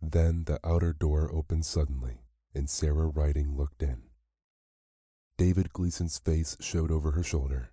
Then 0.01 0.45
the 0.45 0.61
outer 0.64 0.93
door 0.93 1.31
opened 1.35 1.66
suddenly, 1.66 2.23
and 2.55 2.71
Sarah 2.71 3.09
Riding 3.09 3.57
looked 3.57 3.83
in. 3.83 4.03
David 5.37 5.73
Gleason's 5.73 6.19
face 6.19 6.57
showed 6.61 6.93
over 6.93 7.11
her 7.12 7.25
shoulder. 7.25 7.71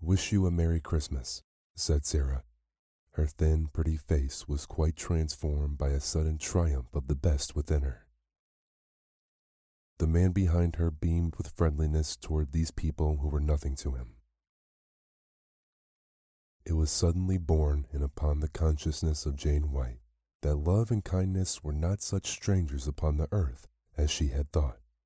Wish 0.00 0.32
you 0.32 0.46
a 0.46 0.50
Merry 0.50 0.80
Christmas, 0.80 1.42
said 1.74 2.06
Sarah, 2.06 2.44
her 3.12 3.26
thin, 3.26 3.68
pretty 3.72 3.96
face 3.96 4.48
was 4.48 4.66
quite 4.66 4.96
transformed 4.96 5.76
by 5.76 5.90
a 5.90 6.00
sudden 6.00 6.38
triumph 6.38 6.94
of 6.94 7.08
the 7.08 7.14
best 7.14 7.54
within 7.54 7.82
her. 7.82 8.06
The 9.98 10.06
man 10.06 10.32
behind 10.32 10.76
her 10.76 10.90
beamed 10.90 11.36
with 11.36 11.52
friendliness 11.54 12.16
toward 12.16 12.52
these 12.52 12.70
people 12.70 13.18
who 13.18 13.28
were 13.28 13.40
nothing 13.40 13.76
to 13.76 13.92
him. 13.92 14.14
It 16.64 16.72
was 16.72 16.90
suddenly 16.90 17.38
born 17.38 17.86
in 17.92 18.02
upon 18.02 18.40
the 18.40 18.48
consciousness 18.48 19.26
of 19.26 19.36
Jane 19.36 19.72
White 19.72 20.00
that 20.42 20.56
love 20.56 20.90
and 20.90 21.04
kindness 21.04 21.62
were 21.62 21.72
not 21.72 22.00
such 22.00 22.28
strangers 22.28 22.86
upon 22.86 23.16
the 23.16 23.28
earth 23.30 23.68
as 23.96 24.10
she 24.10 24.28
had 24.28 24.50
thought. 24.52 24.79